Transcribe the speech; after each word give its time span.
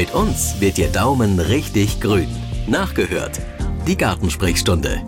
Mit 0.00 0.14
uns 0.14 0.58
wird 0.62 0.78
Ihr 0.78 0.88
Daumen 0.88 1.38
richtig 1.38 2.00
grün. 2.00 2.34
Nachgehört. 2.66 3.38
Die 3.86 3.98
Gartensprechstunde. 3.98 5.02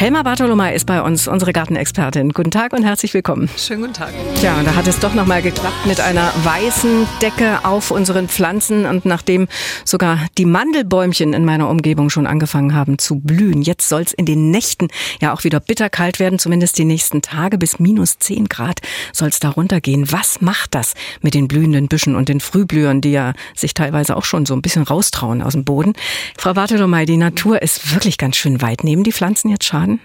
Helma 0.00 0.22
Bartolomei 0.22 0.74
ist 0.74 0.86
bei 0.86 1.02
uns, 1.02 1.28
unsere 1.28 1.52
Gartenexpertin. 1.52 2.30
Guten 2.30 2.50
Tag 2.50 2.72
und 2.72 2.84
herzlich 2.84 3.12
willkommen. 3.12 3.50
Schönen 3.58 3.82
guten 3.82 3.92
Tag. 3.92 4.14
Tja, 4.36 4.58
und 4.58 4.66
da 4.66 4.74
hat 4.74 4.86
es 4.86 4.98
doch 4.98 5.12
nochmal 5.12 5.42
geklappt 5.42 5.84
mit 5.84 6.00
einer 6.00 6.32
weißen 6.42 7.06
Decke 7.20 7.66
auf 7.66 7.90
unseren 7.90 8.26
Pflanzen. 8.26 8.86
Und 8.86 9.04
nachdem 9.04 9.46
sogar 9.84 10.20
die 10.38 10.46
Mandelbäumchen 10.46 11.34
in 11.34 11.44
meiner 11.44 11.68
Umgebung 11.68 12.08
schon 12.08 12.26
angefangen 12.26 12.74
haben 12.74 12.96
zu 12.96 13.16
blühen, 13.20 13.60
jetzt 13.60 13.90
soll 13.90 14.00
es 14.00 14.14
in 14.14 14.24
den 14.24 14.50
Nächten 14.50 14.88
ja 15.20 15.34
auch 15.34 15.44
wieder 15.44 15.60
bitterkalt 15.60 16.18
werden, 16.18 16.38
zumindest 16.38 16.78
die 16.78 16.86
nächsten 16.86 17.20
Tage 17.20 17.58
bis 17.58 17.78
minus 17.78 18.18
10 18.18 18.48
Grad 18.48 18.80
soll 19.12 19.28
es 19.28 19.38
da 19.38 19.50
runtergehen. 19.50 20.10
Was 20.10 20.40
macht 20.40 20.74
das 20.74 20.94
mit 21.20 21.34
den 21.34 21.46
blühenden 21.46 21.88
Büschen 21.88 22.16
und 22.16 22.30
den 22.30 22.40
Frühblühern, 22.40 23.02
die 23.02 23.12
ja 23.12 23.34
sich 23.54 23.74
teilweise 23.74 24.16
auch 24.16 24.24
schon 24.24 24.46
so 24.46 24.54
ein 24.54 24.62
bisschen 24.62 24.84
raustrauen 24.84 25.42
aus 25.42 25.52
dem 25.52 25.64
Boden? 25.64 25.92
Frau 26.38 26.54
Bartolomei, 26.54 27.04
die 27.04 27.18
Natur 27.18 27.60
ist 27.60 27.92
wirklich 27.94 28.16
ganz 28.16 28.36
schön 28.36 28.62
weit. 28.62 28.82
Nehmen 28.82 29.04
die 29.04 29.12
Pflanzen 29.12 29.50
jetzt 29.50 29.66
Schaden? 29.66 29.89
Werden? 29.90 30.00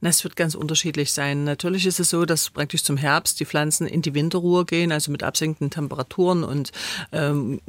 Es 0.00 0.24
wird 0.24 0.36
ganz 0.36 0.54
unterschiedlich 0.54 1.12
sein. 1.12 1.44
Natürlich 1.44 1.86
ist 1.86 1.98
es 2.00 2.10
so, 2.10 2.24
dass 2.24 2.50
praktisch 2.50 2.84
zum 2.84 2.96
Herbst 2.96 3.40
die 3.40 3.46
Pflanzen 3.46 3.86
in 3.86 4.02
die 4.02 4.14
Winterruhe 4.14 4.64
gehen, 4.64 4.92
also 4.92 5.10
mit 5.10 5.22
absinkenden 5.22 5.70
Temperaturen 5.70 6.44
und 6.44 6.70
ähm, 7.12 7.60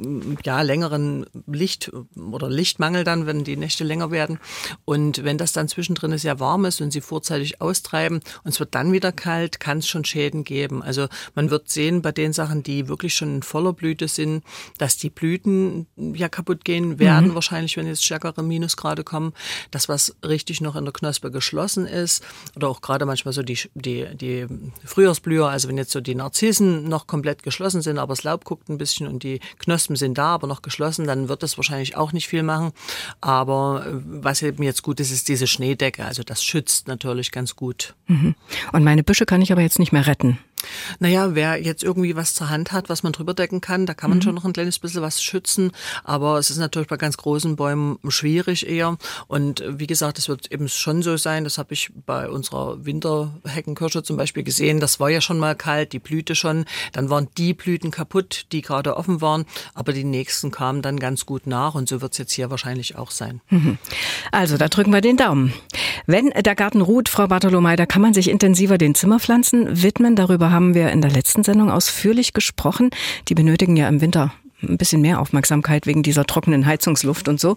ja 0.44 0.62
längeren 0.62 1.26
Licht 1.46 1.90
oder 2.16 2.48
Lichtmangel 2.48 3.04
dann, 3.04 3.26
wenn 3.26 3.44
die 3.44 3.56
Nächte 3.56 3.84
länger 3.84 4.10
werden. 4.10 4.38
Und 4.84 5.24
wenn 5.24 5.38
das 5.38 5.52
dann 5.52 5.68
zwischendrin 5.68 6.16
sehr 6.18 6.40
warm 6.40 6.64
ist 6.64 6.80
und 6.80 6.92
sie 6.92 7.00
vorzeitig 7.00 7.60
austreiben 7.60 8.20
und 8.44 8.50
es 8.50 8.60
wird 8.60 8.74
dann 8.74 8.92
wieder 8.92 9.12
kalt, 9.12 9.60
kann 9.60 9.78
es 9.78 9.88
schon 9.88 10.04
Schäden 10.04 10.44
geben. 10.44 10.82
Also 10.82 11.08
man 11.34 11.50
wird 11.50 11.68
sehen 11.68 12.02
bei 12.02 12.12
den 12.12 12.32
Sachen, 12.32 12.62
die 12.62 12.88
wirklich 12.88 13.14
schon 13.14 13.36
in 13.36 13.42
voller 13.42 13.72
Blüte 13.72 14.08
sind, 14.08 14.44
dass 14.78 14.96
die 14.96 15.10
Blüten 15.10 15.86
ja 15.96 16.28
kaputt 16.28 16.64
gehen 16.64 16.98
werden, 16.98 17.30
mhm. 17.30 17.34
wahrscheinlich, 17.34 17.76
wenn 17.76 17.86
jetzt 17.86 18.04
stärkere 18.04 18.42
Minusgrade 18.42 19.04
kommen. 19.04 19.32
Das, 19.70 19.88
was 19.88 20.16
richtig 20.24 20.60
noch 20.60 20.76
in 20.76 20.84
der 20.84 20.92
Knospe 20.92 21.30
geschlossen 21.30 21.59
ist, 21.66 22.24
oder 22.56 22.68
auch 22.68 22.80
gerade 22.80 23.06
manchmal 23.06 23.32
so 23.32 23.42
die, 23.42 23.58
die, 23.74 24.06
die 24.14 24.46
Frühjahrsblüher, 24.84 25.48
also 25.48 25.68
wenn 25.68 25.78
jetzt 25.78 25.92
so 25.92 26.00
die 26.00 26.14
Narzissen 26.14 26.88
noch 26.88 27.06
komplett 27.06 27.42
geschlossen 27.42 27.82
sind, 27.82 27.98
aber 27.98 28.12
das 28.14 28.24
Laub 28.24 28.44
guckt 28.44 28.68
ein 28.68 28.78
bisschen 28.78 29.06
und 29.06 29.22
die 29.22 29.40
Knospen 29.58 29.96
sind 29.96 30.18
da, 30.18 30.34
aber 30.34 30.46
noch 30.46 30.62
geschlossen, 30.62 31.06
dann 31.06 31.28
wird 31.28 31.42
das 31.42 31.56
wahrscheinlich 31.56 31.96
auch 31.96 32.12
nicht 32.12 32.28
viel 32.28 32.42
machen. 32.42 32.72
Aber 33.20 33.84
äh, 33.86 33.90
was 34.04 34.42
eben 34.42 34.62
jetzt 34.62 34.82
gut 34.82 35.00
ist, 35.00 35.10
ist 35.10 35.28
diese 35.28 35.46
Schneedecke. 35.46 36.04
Also 36.04 36.22
das 36.22 36.42
schützt 36.42 36.88
natürlich 36.88 37.30
ganz 37.30 37.56
gut. 37.56 37.94
Mhm. 38.06 38.34
Und 38.72 38.84
meine 38.84 39.02
Büsche 39.02 39.26
kann 39.26 39.42
ich 39.42 39.52
aber 39.52 39.62
jetzt 39.62 39.78
nicht 39.78 39.92
mehr 39.92 40.06
retten. 40.06 40.38
Naja, 40.98 41.34
wer 41.34 41.60
jetzt 41.60 41.82
irgendwie 41.82 42.16
was 42.16 42.34
zur 42.34 42.50
Hand 42.50 42.72
hat, 42.72 42.88
was 42.88 43.02
man 43.02 43.12
drüber 43.12 43.34
decken 43.34 43.60
kann, 43.60 43.86
da 43.86 43.94
kann 43.94 44.10
man 44.10 44.18
mhm. 44.18 44.22
schon 44.22 44.34
noch 44.34 44.44
ein 44.44 44.52
kleines 44.52 44.78
bisschen 44.78 45.02
was 45.02 45.22
schützen. 45.22 45.72
Aber 46.04 46.38
es 46.38 46.50
ist 46.50 46.58
natürlich 46.58 46.88
bei 46.88 46.96
ganz 46.96 47.16
großen 47.16 47.56
Bäumen 47.56 47.98
schwierig 48.08 48.68
eher. 48.68 48.96
Und 49.26 49.62
wie 49.66 49.86
gesagt, 49.86 50.18
es 50.18 50.28
wird 50.28 50.50
eben 50.52 50.68
schon 50.68 51.02
so 51.02 51.16
sein, 51.16 51.44
das 51.44 51.58
habe 51.58 51.74
ich 51.74 51.90
bei 52.06 52.28
unserer 52.28 52.84
Winterheckenkirsche 52.84 54.02
zum 54.02 54.16
Beispiel 54.16 54.42
gesehen, 54.42 54.80
das 54.80 55.00
war 55.00 55.10
ja 55.10 55.20
schon 55.20 55.38
mal 55.38 55.54
kalt, 55.54 55.92
die 55.92 55.98
blühte 55.98 56.34
schon. 56.34 56.64
Dann 56.92 57.10
waren 57.10 57.28
die 57.36 57.54
Blüten 57.54 57.90
kaputt, 57.90 58.46
die 58.52 58.62
gerade 58.62 58.96
offen 58.96 59.20
waren. 59.20 59.44
Aber 59.74 59.92
die 59.92 60.04
nächsten 60.04 60.50
kamen 60.50 60.82
dann 60.82 60.98
ganz 60.98 61.26
gut 61.26 61.46
nach. 61.46 61.74
Und 61.74 61.88
so 61.88 62.00
wird 62.00 62.12
es 62.12 62.18
jetzt 62.18 62.32
hier 62.32 62.50
wahrscheinlich 62.50 62.96
auch 62.96 63.10
sein. 63.10 63.40
Mhm. 63.50 63.78
Also, 64.32 64.56
da 64.56 64.68
drücken 64.68 64.92
wir 64.92 65.00
den 65.00 65.16
Daumen. 65.16 65.52
Wenn 66.06 66.30
der 66.30 66.54
Garten 66.54 66.80
ruht, 66.80 67.08
Frau 67.08 67.26
Bartolomei, 67.26 67.76
da 67.76 67.86
kann 67.86 68.02
man 68.02 68.14
sich 68.14 68.28
intensiver 68.28 68.78
den 68.78 68.94
Zimmerpflanzen 68.94 69.82
widmen. 69.82 70.16
Darüber 70.16 70.49
haben 70.50 70.74
wir 70.74 70.90
in 70.90 71.00
der 71.00 71.10
letzten 71.10 71.42
Sendung 71.42 71.70
ausführlich 71.70 72.32
gesprochen. 72.32 72.90
Die 73.28 73.34
benötigen 73.34 73.76
ja 73.76 73.88
im 73.88 74.00
Winter 74.00 74.32
ein 74.62 74.78
bisschen 74.78 75.00
mehr 75.00 75.20
Aufmerksamkeit 75.20 75.86
wegen 75.86 76.02
dieser 76.02 76.24
trockenen 76.26 76.66
Heizungsluft 76.66 77.28
und 77.28 77.40
so. 77.40 77.54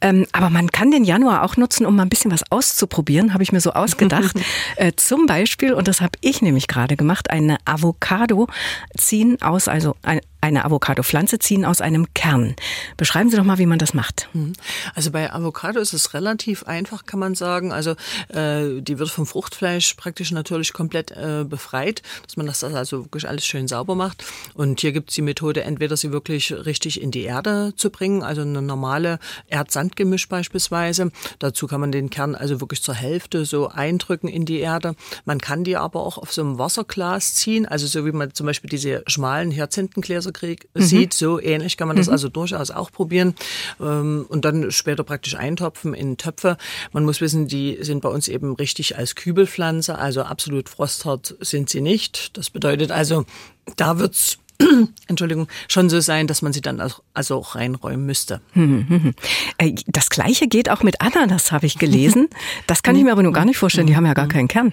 Ähm, 0.00 0.26
aber 0.32 0.50
man 0.50 0.70
kann 0.70 0.90
den 0.90 1.04
Januar 1.04 1.44
auch 1.44 1.56
nutzen, 1.56 1.86
um 1.86 1.96
mal 1.96 2.02
ein 2.02 2.08
bisschen 2.08 2.30
was 2.30 2.42
auszuprobieren, 2.50 3.34
habe 3.34 3.42
ich 3.42 3.52
mir 3.52 3.60
so 3.60 3.72
ausgedacht. 3.72 4.36
äh, 4.76 4.92
zum 4.96 5.26
Beispiel, 5.26 5.72
und 5.72 5.88
das 5.88 6.00
habe 6.00 6.12
ich 6.20 6.42
nämlich 6.42 6.66
gerade 6.66 6.96
gemacht, 6.96 7.30
eine 7.30 7.58
Avocado 7.64 8.48
ziehen 8.96 9.40
aus, 9.42 9.68
also 9.68 9.96
ein, 10.02 10.20
eine 10.40 10.64
Avocado-Pflanze 10.64 11.38
ziehen 11.38 11.64
aus 11.64 11.80
einem 11.80 12.12
Kern. 12.14 12.56
Beschreiben 12.96 13.30
Sie 13.30 13.36
doch 13.36 13.44
mal, 13.44 13.58
wie 13.58 13.66
man 13.66 13.78
das 13.78 13.94
macht. 13.94 14.28
Mhm. 14.32 14.54
Also 14.94 15.10
bei 15.10 15.32
Avocado 15.32 15.80
ist 15.80 15.92
es 15.92 16.14
relativ 16.14 16.64
einfach, 16.64 17.04
kann 17.04 17.20
man 17.20 17.34
sagen. 17.34 17.72
Also 17.72 17.92
äh, 18.28 18.80
die 18.80 18.98
wird 18.98 19.10
vom 19.10 19.26
Fruchtfleisch 19.26 19.94
praktisch 19.94 20.30
natürlich 20.30 20.72
komplett 20.72 21.10
äh, 21.10 21.44
befreit, 21.44 22.02
dass 22.26 22.36
man 22.36 22.46
das 22.46 22.64
also 22.64 23.04
wirklich 23.04 23.28
alles 23.28 23.44
schön 23.44 23.68
sauber 23.68 23.94
macht. 23.94 24.24
Und 24.54 24.80
hier 24.80 24.92
gibt 24.92 25.10
es 25.10 25.16
die 25.16 25.22
Methode, 25.22 25.62
entweder 25.62 25.96
sie 25.96 26.12
wirklich 26.12 26.52
richtig 26.52 27.00
in 27.00 27.10
die 27.10 27.22
Erde 27.22 27.74
zu 27.76 27.90
bringen, 27.90 28.22
also 28.22 28.40
eine 28.42 28.62
normale 28.62 29.18
Erd-Sand-Gemisch 29.48 30.28
beispielsweise. 30.28 31.10
Dazu 31.38 31.66
kann 31.66 31.80
man 31.80 31.92
den 31.92 32.10
Kern 32.10 32.34
also 32.34 32.60
wirklich 32.60 32.82
zur 32.82 32.94
Hälfte 32.94 33.44
so 33.44 33.68
eindrücken 33.68 34.28
in 34.28 34.46
die 34.46 34.60
Erde. 34.60 34.94
Man 35.24 35.40
kann 35.40 35.64
die 35.64 35.76
aber 35.76 36.00
auch 36.00 36.18
auf 36.18 36.32
so 36.32 36.42
einem 36.42 36.58
Wasserglas 36.58 37.34
ziehen, 37.34 37.66
also 37.66 37.86
so 37.86 38.06
wie 38.06 38.12
man 38.12 38.32
zum 38.34 38.46
Beispiel 38.46 38.70
diese 38.70 39.02
schmalen 39.06 39.50
Hyazintengläser 39.50 40.29
Börsekrieg 40.30 40.68
mhm. 40.74 40.80
sieht. 40.82 41.14
So 41.14 41.40
ähnlich 41.40 41.76
kann 41.76 41.88
man 41.88 41.96
das 41.96 42.06
mhm. 42.06 42.12
also 42.12 42.28
durchaus 42.28 42.70
auch 42.70 42.90
probieren. 42.90 43.34
Ähm, 43.80 44.26
und 44.28 44.44
dann 44.44 44.70
später 44.70 45.04
praktisch 45.04 45.34
eintopfen 45.36 45.94
in 45.94 46.16
Töpfe. 46.16 46.56
Man 46.92 47.04
muss 47.04 47.20
wissen, 47.20 47.48
die 47.48 47.78
sind 47.80 48.02
bei 48.02 48.08
uns 48.08 48.28
eben 48.28 48.54
richtig 48.54 48.96
als 48.96 49.14
Kübelpflanze, 49.14 49.98
also 49.98 50.22
absolut 50.22 50.68
frosthart 50.68 51.36
sind 51.40 51.68
sie 51.70 51.80
nicht. 51.80 52.36
Das 52.36 52.50
bedeutet 52.50 52.90
also, 52.90 53.24
da 53.76 53.98
wird's 53.98 54.38
Entschuldigung, 55.06 55.48
schon 55.68 55.88
so 55.88 56.00
sein, 56.00 56.26
dass 56.26 56.42
man 56.42 56.52
sie 56.52 56.60
dann 56.60 56.80
auch, 56.80 57.02
also 57.14 57.36
auch 57.36 57.54
reinräumen 57.54 58.06
müsste. 58.06 58.40
Äh, 59.58 59.74
das 59.86 60.10
gleiche 60.10 60.48
geht 60.48 60.70
auch 60.70 60.82
mit 60.82 61.00
Ananas, 61.00 61.52
habe 61.52 61.66
ich 61.66 61.78
gelesen. 61.78 62.28
Das 62.66 62.82
kann 62.82 62.94
ich 62.94 63.02
mir 63.02 63.12
aber 63.12 63.22
nur 63.22 63.32
gar 63.32 63.44
nicht 63.44 63.58
vorstellen. 63.58 63.86
Die 63.86 63.96
haben 63.96 64.06
ja 64.06 64.14
gar 64.14 64.28
keinen 64.28 64.46
Kern. 64.46 64.72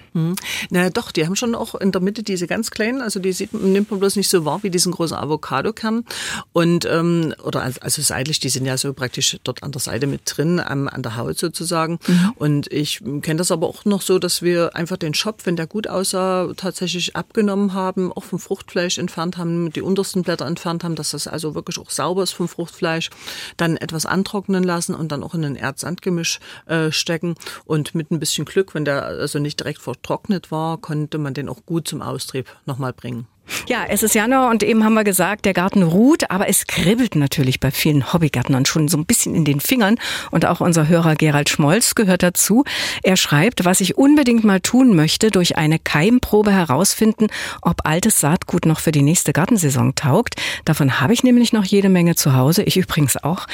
Na 0.69 0.89
doch, 0.89 1.11
die 1.11 1.25
haben 1.25 1.35
schon 1.35 1.55
auch 1.55 1.73
in 1.73 1.91
der 1.91 2.01
Mitte 2.01 2.21
diese 2.21 2.45
ganz 2.45 2.69
kleinen, 2.69 3.01
also 3.01 3.19
die 3.19 3.33
sieht, 3.33 3.53
nimmt 3.53 3.89
man 3.89 3.99
bloß 3.99 4.17
nicht 4.17 4.29
so 4.29 4.45
wahr 4.45 4.61
wie 4.61 4.69
diesen 4.69 4.91
großen 4.91 5.17
Avocado-Kern. 5.17 6.05
Und 6.53 6.85
ähm, 6.85 7.33
oder 7.43 7.63
also 7.63 8.01
seitlich, 8.01 8.39
die 8.39 8.49
sind 8.49 8.65
ja 8.65 8.77
so 8.77 8.93
praktisch 8.93 9.37
dort 9.43 9.63
an 9.63 9.71
der 9.71 9.81
Seite 9.81 10.05
mit 10.05 10.21
drin, 10.25 10.59
am, 10.59 10.87
an 10.87 11.01
der 11.01 11.17
Haut 11.17 11.37
sozusagen. 11.39 11.99
Mhm. 12.07 12.33
Und 12.35 12.71
ich 12.71 13.01
kenne 13.21 13.37
das 13.37 13.51
aber 13.51 13.67
auch 13.67 13.85
noch 13.85 14.01
so, 14.01 14.19
dass 14.19 14.41
wir 14.41 14.75
einfach 14.75 14.97
den 14.97 15.13
Schopf, 15.13 15.45
wenn 15.45 15.55
der 15.55 15.67
gut 15.67 15.87
aussah, 15.87 16.53
tatsächlich 16.55 17.15
abgenommen 17.15 17.73
haben, 17.73 18.11
auch 18.11 18.23
vom 18.23 18.39
Fruchtfleisch 18.39 18.97
entfernt 18.97 19.37
haben 19.37 19.71
die 19.77 19.81
untersten 19.83 20.23
Blätter 20.23 20.45
entfernt 20.47 20.83
haben, 20.83 20.95
dass 20.95 21.11
das 21.11 21.27
also 21.27 21.53
wirklich 21.53 21.77
auch 21.77 21.91
sauber 21.91 22.23
ist 22.23 22.31
vom 22.31 22.47
Fruchtfleisch, 22.47 23.11
dann 23.57 23.77
etwas 23.77 24.07
antrocknen 24.07 24.63
lassen 24.63 24.95
und 24.95 25.11
dann 25.11 25.23
auch 25.23 25.35
in 25.35 25.45
ein 25.45 25.55
Erdsandgemisch 25.55 26.39
äh, 26.65 26.91
stecken 26.91 27.35
und 27.65 27.93
mit 27.93 28.09
ein 28.09 28.19
bisschen 28.19 28.45
Glück, 28.45 28.73
wenn 28.73 28.85
der 28.85 29.05
also 29.05 29.37
nicht 29.37 29.59
direkt 29.59 29.81
vertrocknet 29.81 30.51
war, 30.51 30.79
konnte 30.79 31.19
man 31.19 31.35
den 31.35 31.47
auch 31.47 31.65
gut 31.65 31.87
zum 31.87 32.01
Austrieb 32.01 32.47
nochmal 32.65 32.91
bringen. 32.93 33.27
Ja, 33.67 33.85
es 33.87 34.03
ist 34.03 34.15
Januar 34.15 34.49
und 34.49 34.63
eben 34.63 34.83
haben 34.83 34.93
wir 34.93 35.03
gesagt, 35.03 35.45
der 35.45 35.53
Garten 35.53 35.83
ruht, 35.83 36.29
aber 36.29 36.47
es 36.49 36.67
kribbelt 36.67 37.15
natürlich 37.15 37.59
bei 37.59 37.71
vielen 37.71 38.11
Hobbygärtnern 38.11 38.65
schon 38.65 38.87
so 38.87 38.97
ein 38.97 39.05
bisschen 39.05 39.35
in 39.35 39.45
den 39.45 39.59
Fingern 39.59 39.95
und 40.31 40.45
auch 40.45 40.61
unser 40.61 40.87
Hörer 40.87 41.15
Gerald 41.15 41.49
Schmolz 41.49 41.95
gehört 41.95 42.23
dazu. 42.23 42.63
Er 43.03 43.17
schreibt, 43.17 43.65
was 43.65 43.81
ich 43.81 43.97
unbedingt 43.97 44.43
mal 44.43 44.59
tun 44.59 44.95
möchte, 44.95 45.31
durch 45.31 45.57
eine 45.57 45.79
Keimprobe 45.79 46.51
herausfinden, 46.51 47.27
ob 47.61 47.85
altes 47.85 48.19
Saatgut 48.19 48.65
noch 48.65 48.79
für 48.79 48.91
die 48.91 49.01
nächste 49.01 49.33
Gartensaison 49.33 49.95
taugt. 49.95 50.35
Davon 50.65 50.99
habe 50.99 51.13
ich 51.13 51.23
nämlich 51.23 51.53
noch 51.53 51.65
jede 51.65 51.89
Menge 51.89 52.15
zu 52.15 52.35
Hause, 52.35 52.63
ich 52.63 52.77
übrigens 52.77 53.17
auch. 53.23 53.47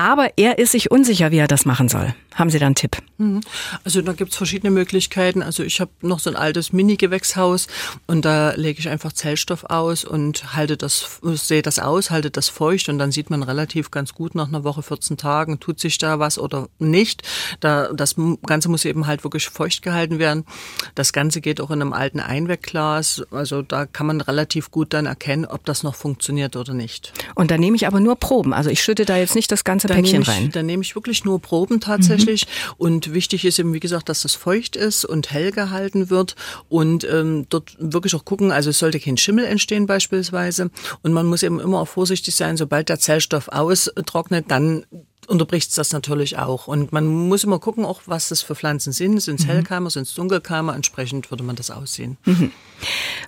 Aber 0.00 0.30
er 0.38 0.56
ist 0.56 0.72
sich 0.72 0.90
unsicher, 0.90 1.30
wie 1.30 1.36
er 1.36 1.46
das 1.46 1.66
machen 1.66 1.90
soll. 1.90 2.14
Haben 2.34 2.48
Sie 2.48 2.58
da 2.58 2.64
einen 2.64 2.74
Tipp? 2.74 2.96
Mhm. 3.18 3.42
Also 3.84 4.00
da 4.00 4.14
gibt 4.14 4.30
es 4.30 4.36
verschiedene 4.38 4.70
Möglichkeiten. 4.70 5.42
Also 5.42 5.62
ich 5.62 5.78
habe 5.78 5.90
noch 6.00 6.20
so 6.20 6.30
ein 6.30 6.36
altes 6.36 6.72
Mini-Gewächshaus 6.72 7.66
und 8.06 8.24
da 8.24 8.52
lege 8.52 8.80
ich 8.80 8.88
einfach 8.88 9.12
Zellstoff 9.12 9.64
aus 9.64 10.06
und 10.06 10.56
halte 10.56 10.78
das, 10.78 11.20
sehe 11.22 11.60
das 11.60 11.78
aus, 11.78 12.10
halte 12.10 12.30
das 12.30 12.48
feucht 12.48 12.88
und 12.88 12.98
dann 12.98 13.12
sieht 13.12 13.28
man 13.28 13.42
relativ 13.42 13.90
ganz 13.90 14.14
gut 14.14 14.34
nach 14.34 14.48
einer 14.48 14.64
Woche, 14.64 14.82
14 14.82 15.18
Tagen, 15.18 15.60
tut 15.60 15.80
sich 15.80 15.98
da 15.98 16.18
was 16.18 16.38
oder 16.38 16.68
nicht. 16.78 17.22
Da, 17.60 17.92
das 17.92 18.16
Ganze 18.46 18.70
muss 18.70 18.86
eben 18.86 19.06
halt 19.06 19.22
wirklich 19.22 19.50
feucht 19.50 19.82
gehalten 19.82 20.18
werden. 20.18 20.46
Das 20.94 21.12
Ganze 21.12 21.42
geht 21.42 21.60
auch 21.60 21.70
in 21.70 21.82
einem 21.82 21.92
alten 21.92 22.20
Einwegglas. 22.20 23.22
Also 23.30 23.60
da 23.60 23.84
kann 23.84 24.06
man 24.06 24.22
relativ 24.22 24.70
gut 24.70 24.94
dann 24.94 25.04
erkennen, 25.04 25.44
ob 25.44 25.66
das 25.66 25.82
noch 25.82 25.94
funktioniert 25.94 26.56
oder 26.56 26.72
nicht. 26.72 27.12
Und 27.34 27.50
da 27.50 27.58
nehme 27.58 27.76
ich 27.76 27.86
aber 27.86 28.00
nur 28.00 28.16
Proben. 28.16 28.54
Also 28.54 28.70
ich 28.70 28.82
schütte 28.82 29.04
da 29.04 29.18
jetzt 29.18 29.34
nicht 29.34 29.52
das 29.52 29.62
ganze 29.62 29.89
Päckchen 29.94 30.22
ich, 30.22 30.28
rein. 30.28 30.50
Da 30.52 30.62
nehme 30.62 30.82
ich 30.82 30.94
wirklich 30.94 31.24
nur 31.24 31.40
Proben 31.40 31.80
tatsächlich. 31.80 32.46
Mhm. 32.46 32.74
Und 32.78 33.14
wichtig 33.14 33.44
ist 33.44 33.58
eben, 33.58 33.72
wie 33.74 33.80
gesagt, 33.80 34.08
dass 34.08 34.22
das 34.22 34.34
feucht 34.34 34.76
ist 34.76 35.04
und 35.04 35.30
hell 35.30 35.52
gehalten 35.52 36.10
wird 36.10 36.36
und 36.68 37.04
ähm, 37.04 37.46
dort 37.48 37.76
wirklich 37.78 38.14
auch 38.14 38.24
gucken, 38.24 38.52
also 38.52 38.70
es 38.70 38.78
sollte 38.78 39.00
kein 39.00 39.16
Schimmel 39.16 39.44
entstehen 39.44 39.86
beispielsweise. 39.86 40.70
Und 41.02 41.12
man 41.12 41.26
muss 41.26 41.42
eben 41.42 41.60
immer 41.60 41.80
auch 41.80 41.88
vorsichtig 41.88 42.34
sein, 42.34 42.56
sobald 42.56 42.88
der 42.88 42.98
Zellstoff 42.98 43.48
austrocknet, 43.48 44.46
dann 44.48 44.84
unterbricht 45.30 45.70
es 45.70 45.76
das 45.76 45.92
natürlich 45.92 46.38
auch. 46.38 46.66
Und 46.66 46.92
man 46.92 47.06
muss 47.06 47.44
immer 47.44 47.58
gucken, 47.58 47.84
auch 47.84 48.02
was 48.06 48.28
das 48.28 48.42
für 48.42 48.54
Pflanzen 48.54 48.92
sind. 48.92 49.20
Sind 49.20 49.40
es 49.40 49.46
mhm. 49.46 49.50
Hellkeimer, 49.50 49.90
sind 49.90 50.02
es 50.02 50.14
Dunkelkeimer? 50.14 50.74
Entsprechend 50.74 51.30
würde 51.30 51.44
man 51.44 51.56
das 51.56 51.70
aussehen. 51.70 52.18
Mhm. 52.24 52.52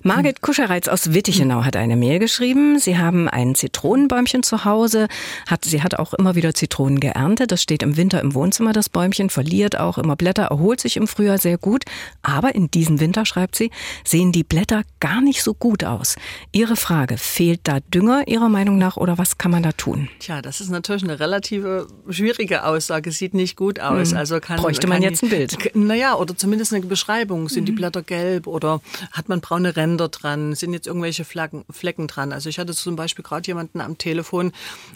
Margit 0.03 0.41
Kuschereitz 0.41 0.87
aus 0.87 1.13
Wittichenau 1.13 1.63
hat 1.63 1.75
eine 1.75 1.95
Mail 1.95 2.19
geschrieben. 2.19 2.79
Sie 2.79 2.97
haben 2.97 3.29
ein 3.29 3.55
Zitronenbäumchen 3.55 4.43
zu 4.43 4.65
Hause. 4.65 5.07
Hat, 5.47 5.65
sie 5.65 5.81
hat 5.81 5.95
auch 5.95 6.13
immer 6.13 6.35
wieder 6.35 6.53
Zitronen 6.53 6.99
geerntet. 6.99 7.51
Das 7.51 7.61
steht 7.61 7.83
im 7.83 7.95
Winter 7.95 8.19
im 8.21 8.33
Wohnzimmer, 8.33 8.73
das 8.73 8.89
Bäumchen, 8.89 9.29
verliert 9.29 9.79
auch 9.79 9.97
immer 9.97 10.15
Blätter, 10.15 10.43
erholt 10.43 10.81
sich 10.81 10.97
im 10.97 11.07
Frühjahr 11.07 11.37
sehr 11.37 11.57
gut. 11.57 11.85
Aber 12.21 12.55
in 12.55 12.69
diesem 12.69 12.99
Winter, 12.99 13.25
schreibt 13.25 13.55
sie, 13.55 13.71
sehen 14.03 14.31
die 14.31 14.43
Blätter 14.43 14.83
gar 14.99 15.21
nicht 15.21 15.43
so 15.43 15.53
gut 15.53 15.83
aus. 15.83 16.15
Ihre 16.51 16.75
Frage, 16.75 17.17
fehlt 17.17 17.61
da 17.63 17.79
Dünger 17.79 18.27
Ihrer 18.27 18.49
Meinung 18.49 18.77
nach 18.77 18.97
oder 18.97 19.17
was 19.17 19.37
kann 19.37 19.51
man 19.51 19.63
da 19.63 19.71
tun? 19.71 20.09
Tja, 20.19 20.41
das 20.41 20.59
ist 20.59 20.69
natürlich 20.69 21.03
eine 21.03 21.19
relative 21.19 21.87
schwierige 22.09 22.65
Aussage. 22.65 23.11
Sieht 23.11 23.33
nicht 23.33 23.55
gut 23.55 23.79
aus. 23.79 24.11
Hm. 24.11 24.17
Also 24.17 24.39
kann, 24.39 24.57
Bräuchte 24.57 24.87
man 24.87 25.01
kann 25.01 25.09
jetzt 25.09 25.23
ein 25.23 25.29
Bild? 25.29 25.75
Naja, 25.75 26.15
oder 26.15 26.35
zumindest 26.35 26.73
eine 26.73 26.85
Beschreibung. 26.85 27.49
Sind 27.49 27.63
mhm. 27.63 27.65
die 27.67 27.71
Blätter 27.73 28.01
gelb 28.01 28.47
oder 28.47 28.81
hat 29.11 29.29
man 29.29 29.41
braune 29.41 29.75
Ränder 29.75 30.09
dran? 30.09 30.55
Sind 30.55 30.73
jetzt 30.73 30.87
irgendwelche 30.87 31.25
Flecken, 31.25 31.65
Flecken 31.69 32.07
dran? 32.07 32.31
Also 32.31 32.49
ich 32.49 32.59
hatte 32.59 32.73
zum 32.73 32.95
Beispiel 32.95 33.23
gerade 33.23 33.45
jemanden 33.47 33.81
am 33.81 33.97
Telefon, 33.97 34.51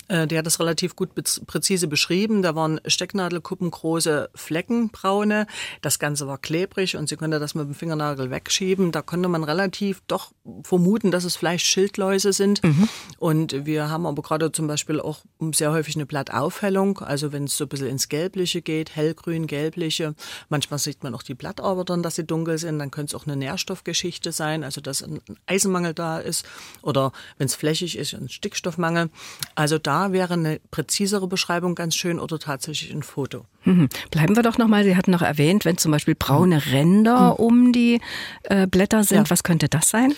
äh, 0.08 0.28
der 0.28 0.40
hat 0.40 0.46
das 0.46 0.60
relativ 0.60 0.96
gut 0.96 1.10
präzise 1.48 1.88
beschrieben. 1.88 2.42
Da 2.42 2.56
waren 2.56 2.80
Stecknadelkuppengroße 2.86 4.30
Flecken, 4.36 4.90
braune. 4.90 5.48
Das 5.82 6.00
Ganze 6.00 6.28
war 6.28 6.38
klebrig 6.38 6.96
und 6.98 7.10
sie 7.10 7.16
konnte 7.16 7.40
das 7.40 7.56
mit 7.56 7.68
dem 7.68 7.76
Fingernagel 7.76 8.32
wegschieben. 8.32 8.92
Da 8.92 9.02
konnte 9.02 9.30
man 9.30 9.44
relativ 9.44 10.02
doch 10.08 10.32
vermuten, 10.64 11.12
dass 11.12 11.24
es 11.24 11.36
vielleicht 11.36 11.66
Schildläuse 11.66 12.34
sind. 12.34 12.64
Mhm. 12.64 12.90
Und 13.18 13.66
wir 13.66 13.90
haben 13.90 14.06
aber 14.06 14.22
gerade 14.22 14.52
zum 14.52 14.68
Beispiel 14.68 15.00
auch 15.00 15.20
sehr 15.54 15.72
häufig 15.72 15.96
eine 15.96 16.06
Blattaufhellung. 16.06 16.87
Also 16.96 17.32
wenn 17.32 17.46
es 17.46 17.58
so 17.58 17.66
ein 17.66 17.70
bisschen 17.70 17.88
ins 17.88 18.10
Gelbliche 18.10 18.62
geht, 18.62 18.96
hellgrün, 18.96 19.48
gelbliche. 19.48 20.16
Manchmal 20.50 20.80
sieht 20.80 21.04
man 21.04 21.14
auch 21.16 21.24
die 21.24 21.34
Blattadern, 21.34 22.04
dass 22.04 22.16
sie 22.16 22.26
dunkel 22.26 22.58
sind. 22.58 22.80
Dann 22.80 22.92
könnte 22.92 23.16
es 23.16 23.22
auch 23.22 23.28
eine 23.28 23.36
Nährstoffgeschichte 23.36 24.32
sein, 24.32 24.64
also 24.64 24.82
dass 24.82 25.04
ein 25.04 25.22
Eisenmangel 25.46 25.94
da 25.94 26.20
ist. 26.20 26.46
Oder 26.82 27.12
wenn 27.38 27.46
es 27.48 27.56
flächig 27.56 27.98
ist, 27.98 28.14
ein 28.14 28.30
Stickstoffmangel. 28.30 29.10
Also 29.56 29.78
da 29.78 30.12
wäre 30.12 30.34
eine 30.34 30.60
präzisere 30.72 31.28
Beschreibung 31.28 31.76
ganz 31.76 31.96
schön 31.96 32.20
oder 32.20 32.40
tatsächlich 32.40 32.92
ein 32.94 33.04
Foto. 33.04 33.46
Mhm. 33.68 33.90
Bleiben 34.12 34.36
wir 34.36 34.44
doch 34.44 34.58
nochmal, 34.58 34.84
Sie 34.84 34.96
hatten 34.96 35.12
noch 35.12 35.22
erwähnt, 35.22 35.66
wenn 35.66 35.78
zum 35.78 35.92
Beispiel 35.92 36.16
braune 36.16 36.66
Ränder 36.72 37.32
mhm. 37.32 37.46
um 37.46 37.74
die 37.74 38.00
äh, 38.44 38.66
Blätter 38.66 39.04
sind, 39.04 39.26
ja. 39.26 39.30
was 39.30 39.44
könnte 39.44 39.68
das 39.68 39.90
sein? 39.90 40.14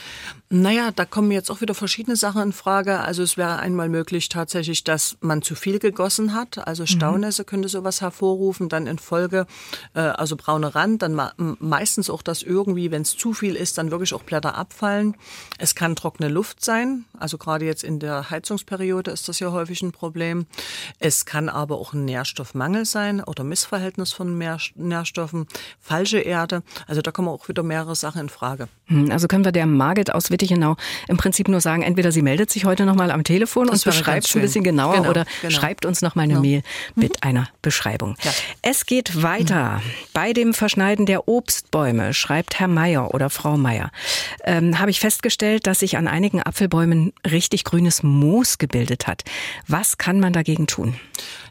Naja, 0.51 0.89
da 0.89 1.05
kommen 1.05 1.29
jetzt 1.29 1.51
auch 1.51 1.61
wieder 1.61 1.75
verschiedene 1.75 2.15
Sachen 2.15 2.41
in 2.41 2.53
Frage. 2.53 3.01
Also 3.01 3.21
es 3.21 3.37
wäre 3.37 3.59
einmal 3.59 3.87
möglich 3.87 4.29
tatsächlich, 4.29 4.83
dass 4.83 5.15
man 5.21 5.43
zu 5.43 5.53
viel 5.53 5.77
gegossen 5.77 6.33
hat. 6.33 6.67
Also 6.67 6.83
mhm. 6.83 6.87
Staunässe 6.87 7.43
mhm. 7.43 7.45
könnte 7.45 7.69
sowas 7.69 8.01
hervorrufen. 8.01 8.67
Dann 8.67 8.87
in 8.87 8.97
Folge, 8.97 9.45
äh, 9.93 9.99
also 9.99 10.35
braune 10.35 10.73
Rand, 10.73 11.03
dann 11.03 11.21
meistens 11.59 12.09
auch 12.09 12.23
das 12.23 12.41
irgendwie, 12.41 12.89
wenn 12.89 13.03
es 13.03 13.15
zu 13.15 13.33
viel 13.33 13.55
ist, 13.55 13.77
dann 13.77 13.91
wirklich 13.91 14.15
auch 14.15 14.23
Blätter 14.23 14.55
abfallen. 14.55 15.15
Es 15.59 15.75
kann 15.75 15.95
trockene 15.95 16.29
Luft 16.29 16.65
sein. 16.65 17.05
Also 17.19 17.37
gerade 17.37 17.65
jetzt 17.65 17.83
in 17.83 17.99
der 17.99 18.31
Heizungsperiode 18.31 19.11
ist 19.11 19.29
das 19.29 19.39
ja 19.39 19.51
häufig 19.51 19.83
ein 19.83 19.91
Problem. 19.91 20.47
Es 20.97 21.25
kann 21.25 21.47
aber 21.47 21.77
auch 21.77 21.93
ein 21.93 22.05
Nährstoffmangel 22.05 22.85
sein 22.85 23.23
oder 23.23 23.38
Missverhältnis 23.43 24.11
von 24.11 24.37
Nährstoffen, 24.75 25.47
falsche 25.79 26.19
Erde. 26.19 26.63
Also 26.87 27.01
da 27.01 27.11
kommen 27.11 27.27
auch 27.27 27.47
wieder 27.47 27.63
mehrere 27.63 27.95
Sachen 27.95 28.21
in 28.21 28.29
Frage. 28.29 28.67
Hm, 28.85 29.11
also 29.11 29.27
können 29.27 29.45
wir 29.45 29.51
der 29.51 29.65
Margit 29.65 30.13
aus 30.13 30.31
Wittichenau 30.31 30.75
im 31.07 31.17
Prinzip 31.17 31.47
nur 31.47 31.61
sagen, 31.61 31.83
entweder 31.83 32.11
sie 32.11 32.21
meldet 32.21 32.49
sich 32.49 32.65
heute 32.65 32.85
nochmal 32.85 33.11
am 33.11 33.23
Telefon 33.23 33.67
das 33.67 33.85
und 33.85 33.91
beschreibt 33.91 34.27
es 34.27 34.35
ein 34.35 34.41
bisschen 34.41 34.63
genauer 34.63 34.97
genau, 34.97 35.09
oder 35.09 35.25
genau. 35.41 35.53
schreibt 35.53 35.85
uns 35.85 36.01
nochmal 36.01 36.23
eine 36.23 36.33
genau. 36.33 36.41
Mail 36.41 36.63
mit 36.95 37.11
mhm. 37.11 37.29
einer 37.29 37.49
Beschreibung. 37.61 38.15
Ja. 38.23 38.31
Es 38.61 38.85
geht 38.85 39.21
weiter. 39.21 39.77
Mhm. 39.77 39.81
Bei 40.13 40.33
dem 40.33 40.53
Verschneiden 40.53 41.05
der 41.05 41.27
Obstbäume, 41.27 42.13
schreibt 42.13 42.59
Herr 42.59 42.67
Meier 42.67 43.13
oder 43.13 43.29
Frau 43.29 43.57
Meier, 43.57 43.91
ähm, 44.43 44.79
habe 44.79 44.91
ich 44.91 44.99
festgestellt, 44.99 45.67
dass 45.67 45.79
sich 45.79 45.97
an 45.97 46.07
einigen 46.07 46.41
Apfelbäumen 46.41 47.13
richtig 47.29 47.63
grünes 47.63 48.03
Moos 48.03 48.57
gebildet 48.57 49.07
hat. 49.07 49.23
Was 49.67 49.97
kann 49.97 50.19
man 50.19 50.33
dagegen 50.33 50.67
tun? 50.67 50.95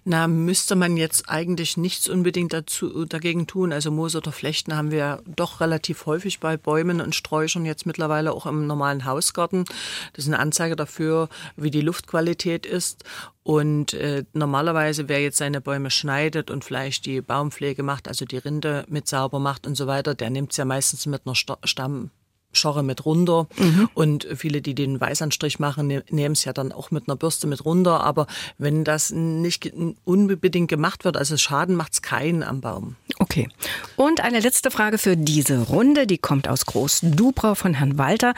Na, 0.05 0.27
müsste 0.27 0.75
man 0.75 0.97
jetzt 0.97 1.29
eigentlich 1.29 1.77
nichts 1.79 2.09
unbedingt 2.09 2.53
dazu, 2.53 3.05
dagegen 3.07 3.47
tun. 3.47 3.73
Also 3.73 3.91
Moos 3.91 4.15
oder 4.17 4.33
Flechten 4.33 4.77
haben 4.77 4.91
wir 4.91 5.23
doch 5.27 5.61
relativ 5.61 6.07
häufig 6.07 6.41
bei 6.41 6.57
Bäumen 6.57 7.01
und 7.01 7.15
Sträuchern 7.15 7.65
jetzt 7.65 7.87
mittlerweile 7.87 8.33
auch 8.33 8.47
im 8.47 8.67
normalen 8.67 9.05
Hausgarten. 9.05 9.65
Das 10.13 10.25
ist 10.25 10.29
eine 10.29 10.41
Anzeige 10.41 10.77
dafür, 10.77 11.29
wie 11.57 11.71
die 11.71 11.81
Luftqualität 11.81 12.67
ist. 12.67 13.05
Und 13.43 13.95
äh, 13.95 14.25
normalerweise, 14.35 15.09
wer 15.09 15.23
jetzt 15.23 15.39
seine 15.39 15.63
Bäume 15.63 15.91
schneidet 15.91 16.51
und 16.51 16.65
vielleicht 16.65 17.07
die 17.07 17.23
Baumpflege 17.23 17.83
macht, 17.83 18.07
also 18.07 18.27
die 18.27 18.37
Rinde 18.37 18.85
mit 18.89 19.09
sauber 19.09 19.39
macht 19.39 19.67
und 19.67 19.75
so 19.75 19.87
weiter, 19.87 20.15
der 20.15 20.29
nimmt 20.29 20.51
es 20.51 20.59
ja 20.59 20.67
meistens 20.67 21.07
mit 21.07 21.23
einer 21.25 21.35
Stamm 21.35 22.11
Schorre 22.53 22.83
mit 22.83 23.05
runter. 23.05 23.47
Mhm. 23.57 23.89
Und 23.95 24.27
viele, 24.37 24.63
die 24.63 24.75
den 24.75 25.01
Weißanstrich 25.01 25.59
machen, 25.59 25.87
ne-, 25.87 26.05
nehmen 26.11 26.33
es 26.33 26.45
ja 26.45 26.53
dann 26.53 26.73
auch 26.73 26.91
mit 26.91 27.09
einer 27.09 27.17
Bürste 27.17 27.47
mit 27.47 27.65
runter. 27.65 28.03
Aber 28.03 28.27
wenn 28.59 28.85
das 28.85 29.11
nicht 29.11 29.73
unbedingt 30.05 30.69
gemacht 30.69 31.05
wird, 31.05 31.17
also 31.17 31.37
Schaden 31.37 31.77
macht 31.77 31.95
es 31.95 32.03
keinen 32.03 32.43
am 32.43 32.61
Baum. 32.61 32.97
Okay. 33.19 33.49
Und 33.97 34.21
eine 34.21 34.41
letzte 34.41 34.71
Frage 34.71 34.99
für 34.99 35.17
diese 35.17 35.61
Runde, 35.63 36.07
die 36.07 36.19
kommt 36.19 36.49
aus 36.49 36.67
Groß-Dubrau 36.67 37.55
von 37.55 37.75
Herrn 37.75 37.99
Walter. 37.99 38.35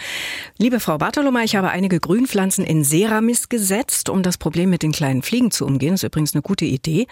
Liebe 0.59 0.81
Frau 0.81 0.99
Bartolomei, 0.99 1.45
ich 1.45 1.57
habe 1.57 1.71
einige 1.71 2.01
Grünpflanzen 2.01 2.65
in 2.65 2.85
Ceramis 2.85 3.49
gesetzt, 3.49 4.09
um 4.09 4.23
das 4.23 4.39
Problem 4.39 4.71
mit 4.71 4.83
den 4.83 4.93
kleinen 4.93 5.23
Fliegen 5.23 5.51
zu 5.51 5.67
umgehen. 5.67 5.93
Das 5.93 6.03
ist 6.03 6.09
übrigens 6.09 6.35
eine 6.35 6.43
gute 6.43 6.65
Idee. 6.65 7.07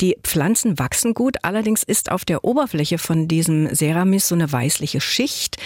Die 0.00 0.16
Pflanzen 0.22 0.78
wachsen 0.78 1.14
gut, 1.14 1.36
allerdings 1.42 1.82
ist 1.82 2.10
auf 2.10 2.24
der 2.24 2.44
Oberfläche 2.44 2.98
von 2.98 3.28
diesem 3.28 3.74
Ceramis 3.74 4.28
so 4.28 4.34
eine 4.34 4.50
weißliche 4.50 5.00
Schicht. 5.00 5.56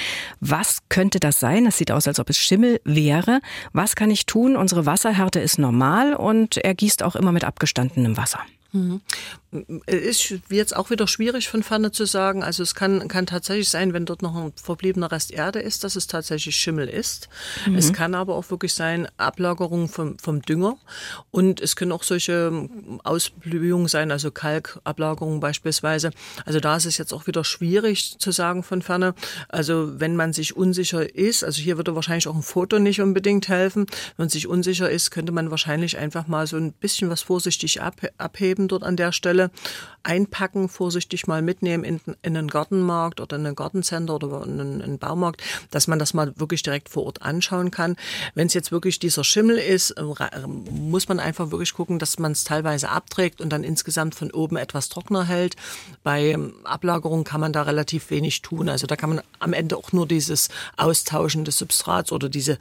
Was 0.40 0.85
könnte 0.88 1.20
das 1.20 1.40
sein? 1.40 1.64
Das 1.64 1.78
sieht 1.78 1.90
aus, 1.90 2.06
als 2.06 2.20
ob 2.20 2.30
es 2.30 2.38
Schimmel 2.38 2.80
wäre. 2.84 3.40
Was 3.72 3.96
kann 3.96 4.10
ich 4.10 4.26
tun? 4.26 4.56
Unsere 4.56 4.86
Wasserhärte 4.86 5.40
ist 5.40 5.58
normal 5.58 6.14
und 6.14 6.56
er 6.56 6.74
gießt 6.74 7.02
auch 7.02 7.16
immer 7.16 7.32
mit 7.32 7.44
abgestandenem 7.44 8.16
Wasser. 8.16 8.40
Mhm. 8.72 9.00
Ist 9.86 10.34
jetzt 10.50 10.76
auch 10.76 10.90
wieder 10.90 11.06
schwierig 11.06 11.48
von 11.48 11.62
Ferne 11.62 11.92
zu 11.92 12.04
sagen. 12.04 12.42
Also 12.42 12.62
es 12.62 12.74
kann, 12.74 13.08
kann 13.08 13.26
tatsächlich 13.26 13.68
sein, 13.68 13.92
wenn 13.92 14.04
dort 14.04 14.22
noch 14.22 14.34
ein 14.34 14.52
verbliebener 14.54 15.10
Rest 15.10 15.32
Erde 15.32 15.60
ist, 15.60 15.84
dass 15.84 15.96
es 15.96 16.06
tatsächlich 16.06 16.56
Schimmel 16.56 16.88
ist. 16.88 17.28
Mhm. 17.66 17.76
Es 17.76 17.92
kann 17.92 18.14
aber 18.14 18.34
auch 18.34 18.50
wirklich 18.50 18.74
sein, 18.74 19.08
Ablagerung 19.16 19.88
vom, 19.88 20.18
vom 20.18 20.42
Dünger. 20.42 20.76
Und 21.30 21.60
es 21.60 21.76
können 21.76 21.92
auch 21.92 22.02
solche 22.02 22.68
Ausblühungen 23.04 23.88
sein, 23.88 24.10
also 24.10 24.30
Kalkablagerungen 24.30 25.40
beispielsweise. 25.40 26.10
Also 26.44 26.60
da 26.60 26.76
ist 26.76 26.86
es 26.86 26.98
jetzt 26.98 27.14
auch 27.14 27.26
wieder 27.26 27.44
schwierig 27.44 28.18
zu 28.18 28.32
sagen 28.32 28.62
von 28.62 28.82
Ferne. 28.82 29.14
Also 29.48 29.98
wenn 30.00 30.16
man 30.16 30.32
sich 30.32 30.56
unsicher 30.56 31.14
ist, 31.14 31.44
also 31.44 31.62
hier 31.62 31.76
würde 31.76 31.94
wahrscheinlich 31.94 32.28
auch 32.28 32.36
ein 32.36 32.42
Foto 32.42 32.78
nicht 32.78 33.00
unbedingt 33.00 33.48
helfen. 33.48 33.86
Wenn 34.16 34.24
man 34.24 34.28
sich 34.28 34.48
unsicher 34.48 34.90
ist, 34.90 35.10
könnte 35.10 35.32
man 35.32 35.50
wahrscheinlich 35.50 35.96
einfach 35.96 36.26
mal 36.26 36.46
so 36.46 36.56
ein 36.56 36.72
bisschen 36.72 37.08
was 37.10 37.22
vorsichtig 37.22 37.80
abheben 37.80 38.55
dort 38.68 38.82
an 38.82 38.96
der 38.96 39.12
Stelle. 39.12 39.50
Einpacken, 40.02 40.68
vorsichtig 40.68 41.26
mal 41.26 41.42
mitnehmen 41.42 41.82
in, 41.82 42.00
in 42.22 42.36
einen 42.36 42.48
Gartenmarkt 42.48 43.20
oder 43.20 43.36
in 43.36 43.44
einen 43.44 43.56
Gartencenter 43.56 44.14
oder 44.14 44.44
in 44.44 44.60
einen, 44.60 44.74
in 44.76 44.82
einen 44.82 44.98
Baumarkt, 44.98 45.42
dass 45.70 45.88
man 45.88 45.98
das 45.98 46.14
mal 46.14 46.32
wirklich 46.36 46.62
direkt 46.62 46.88
vor 46.88 47.04
Ort 47.04 47.22
anschauen 47.22 47.70
kann. 47.70 47.96
Wenn 48.34 48.46
es 48.46 48.54
jetzt 48.54 48.72
wirklich 48.72 48.98
dieser 48.98 49.24
Schimmel 49.24 49.58
ist, 49.58 49.90
äh, 49.90 50.02
muss 50.46 51.08
man 51.08 51.20
einfach 51.20 51.50
wirklich 51.50 51.74
gucken, 51.74 51.98
dass 51.98 52.18
man 52.18 52.32
es 52.32 52.44
teilweise 52.44 52.88
abträgt 52.88 53.40
und 53.40 53.50
dann 53.50 53.64
insgesamt 53.64 54.14
von 54.14 54.30
oben 54.30 54.56
etwas 54.56 54.88
trockener 54.88 55.24
hält. 55.24 55.56
Bei 56.02 56.26
ähm, 56.30 56.54
Ablagerung 56.64 57.24
kann 57.24 57.40
man 57.40 57.52
da 57.52 57.62
relativ 57.62 58.10
wenig 58.10 58.42
tun. 58.42 58.68
Also 58.68 58.86
da 58.86 58.96
kann 58.96 59.10
man 59.10 59.22
am 59.40 59.52
Ende 59.52 59.76
auch 59.76 59.92
nur 59.92 60.06
dieses 60.06 60.48
Austauschen 60.76 61.44
des 61.44 61.58
Substrats 61.58 62.12
oder 62.12 62.28
diese 62.28 62.58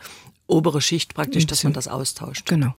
obere 0.48 0.82
Schicht 0.82 1.14
praktisch, 1.14 1.46
dass 1.46 1.64
man 1.64 1.74
das 1.74 1.88
austauscht. 1.88 2.48
Genau. 2.48 2.76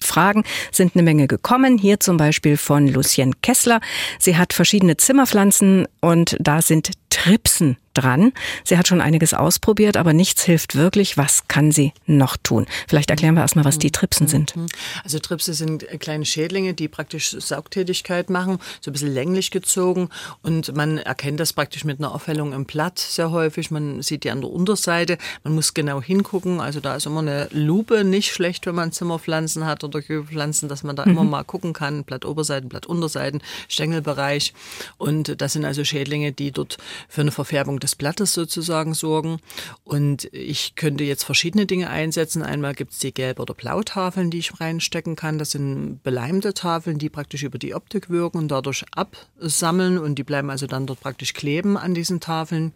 Fragen 0.00 0.44
sind 0.72 0.94
eine 0.94 1.02
Menge 1.02 1.26
gekommen. 1.26 1.78
Hier 1.78 2.00
zum 2.00 2.16
Beispiel 2.16 2.56
von 2.56 2.86
Lucien 2.86 3.40
Kessler. 3.42 3.80
Sie 4.18 4.36
hat 4.36 4.52
verschiedene 4.52 4.96
Zimmerpflanzen 4.96 5.86
und 6.00 6.36
da 6.40 6.62
sind 6.62 6.92
Tripsen 7.10 7.76
dran. 7.94 8.32
Sie 8.64 8.78
hat 8.78 8.86
schon 8.86 9.00
einiges 9.00 9.34
ausprobiert, 9.34 9.96
aber 9.96 10.12
nichts 10.12 10.44
hilft 10.44 10.76
wirklich. 10.76 11.16
Was 11.16 11.48
kann 11.48 11.72
sie 11.72 11.92
noch 12.06 12.36
tun? 12.36 12.66
Vielleicht 12.86 13.10
erklären 13.10 13.34
wir 13.34 13.40
erstmal, 13.40 13.64
was 13.64 13.78
die 13.78 13.90
Tripsen 13.90 14.28
sind. 14.28 14.54
Mhm. 14.54 14.66
Also 15.02 15.18
Tripse 15.18 15.54
sind 15.54 15.86
kleine 15.98 16.24
Schädlinge, 16.24 16.74
die 16.74 16.86
praktisch 16.88 17.30
Saugtätigkeit 17.30 18.30
machen, 18.30 18.58
so 18.80 18.90
ein 18.90 18.92
bisschen 18.92 19.12
länglich 19.12 19.50
gezogen 19.50 20.10
und 20.42 20.74
man 20.76 20.98
erkennt 20.98 21.40
das 21.40 21.52
praktisch 21.52 21.84
mit 21.84 21.98
einer 21.98 22.14
Aufhellung 22.14 22.52
im 22.52 22.66
Blatt 22.66 22.98
sehr 22.98 23.30
häufig. 23.30 23.70
Man 23.70 24.02
sieht 24.02 24.24
die 24.24 24.30
an 24.30 24.42
der 24.42 24.50
Unterseite. 24.50 25.18
Man 25.42 25.54
muss 25.54 25.74
genau 25.74 26.00
hingucken. 26.00 26.60
Also 26.60 26.80
da 26.80 26.96
ist 26.96 27.06
immer 27.06 27.20
eine 27.20 27.48
Lupe 27.50 28.04
nicht 28.04 28.32
schlecht, 28.32 28.66
wenn 28.66 28.74
man 28.74 28.92
Zimmerpflanzen 28.92 29.66
hat 29.66 29.82
oder 29.88 30.02
Pflanzen, 30.02 30.68
dass 30.68 30.82
man 30.82 30.96
da 30.96 31.04
mhm. 31.04 31.12
immer 31.12 31.24
mal 31.24 31.44
gucken 31.44 31.72
kann. 31.72 32.04
Blattoberseiten, 32.04 32.68
Blattunterseiten, 32.68 33.42
Stängelbereich. 33.68 34.54
Und 34.96 35.40
das 35.40 35.54
sind 35.54 35.64
also 35.64 35.84
Schädlinge, 35.84 36.32
die 36.32 36.52
dort 36.52 36.78
für 37.08 37.22
eine 37.22 37.32
Verfärbung 37.32 37.80
des 37.80 37.96
Blattes 37.96 38.32
sozusagen 38.32 38.94
sorgen. 38.94 39.38
Und 39.84 40.28
ich 40.32 40.74
könnte 40.74 41.04
jetzt 41.04 41.24
verschiedene 41.24 41.66
Dinge 41.66 41.90
einsetzen. 41.90 42.42
Einmal 42.42 42.74
gibt 42.74 42.92
es 42.92 42.98
die 42.98 43.12
Gelb- 43.12 43.40
oder 43.40 43.54
Blautafeln, 43.54 44.30
die 44.30 44.38
ich 44.38 44.60
reinstecken 44.60 45.16
kann. 45.16 45.38
Das 45.38 45.52
sind 45.52 46.02
beleimte 46.02 46.54
Tafeln, 46.54 46.98
die 46.98 47.08
praktisch 47.08 47.42
über 47.42 47.58
die 47.58 47.74
Optik 47.74 48.10
wirken 48.10 48.38
und 48.38 48.48
dadurch 48.48 48.84
absammeln 48.92 49.98
und 49.98 50.16
die 50.16 50.24
bleiben 50.24 50.50
also 50.50 50.66
dann 50.66 50.86
dort 50.86 51.00
praktisch 51.00 51.34
kleben 51.34 51.76
an 51.76 51.94
diesen 51.94 52.20
Tafeln. 52.20 52.72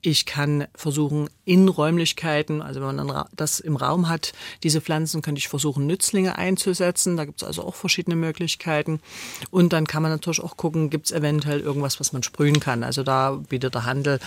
Ich 0.00 0.26
kann 0.26 0.66
versuchen, 0.74 1.28
in 1.44 1.68
Räumlichkeiten, 1.68 2.62
also 2.62 2.80
wenn 2.80 2.94
man 2.94 3.24
das 3.34 3.58
im 3.58 3.76
Raum 3.76 4.08
hat, 4.08 4.32
diese 4.62 4.80
Pflanzen, 4.80 5.22
könnte 5.22 5.40
ich 5.40 5.48
versuchen, 5.48 5.86
Nützlinge 5.86 6.36
einzusetzen. 6.36 6.49
Da 7.16 7.24
gibt 7.24 7.42
es 7.42 7.46
also 7.46 7.64
auch 7.64 7.74
verschiedene 7.74 8.16
Möglichkeiten. 8.16 9.00
Und 9.50 9.72
dann 9.72 9.86
kann 9.86 10.02
man 10.02 10.10
natürlich 10.10 10.40
auch 10.40 10.56
gucken, 10.56 10.90
gibt 10.90 11.06
es 11.06 11.12
eventuell 11.12 11.60
irgendwas, 11.60 12.00
was 12.00 12.12
man 12.12 12.22
sprühen 12.22 12.60
kann. 12.60 12.82
Also 12.82 13.02
da 13.02 13.32
bietet 13.48 13.74
der 13.74 13.84
Handel 13.84 14.18